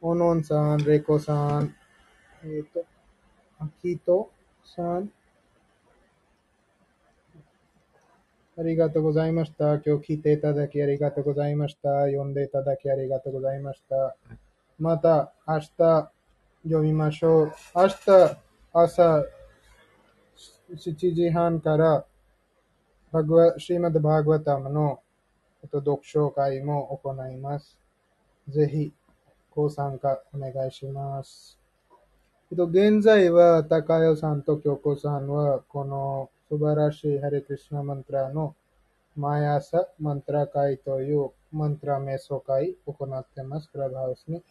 [0.00, 1.74] おのんさん、れこさん、
[2.44, 2.84] えっ、と、
[3.58, 4.30] あきと
[4.64, 5.10] さん、
[8.56, 9.78] ありがとうございました。
[9.78, 12.04] 今日聞いていただきありがとうございました。
[12.04, 14.14] 読んでいただきありがとうございました。
[14.78, 16.12] また明日
[16.62, 17.52] 読みましょう。
[17.74, 18.36] 明日
[18.72, 19.24] 朝
[20.72, 22.04] 7時半から
[23.10, 25.00] シーマドバーグワタムの
[25.72, 27.78] 読書会も行います。
[28.50, 28.92] ぜひ
[29.54, 31.58] ご参加お願いします。
[32.50, 38.54] えっと、現在は、高代さんと京子さんは、この素晴らしいハレクリシナマントラの
[39.16, 44.42] 毎朝マントラ会というマントラ瞑想会を行ってます、クラブハウスに。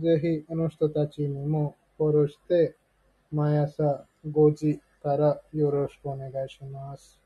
[0.00, 2.76] ぜひ、あの人たちにもフォローして、
[3.32, 7.25] 毎朝5時からよろしくお願いします。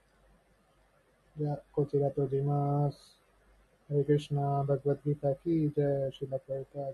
[1.72, 3.16] こちら閉じます。
[3.88, 6.92] ハレクリシナ、バガヴァッドギータキージャー、シーラ・プラブパー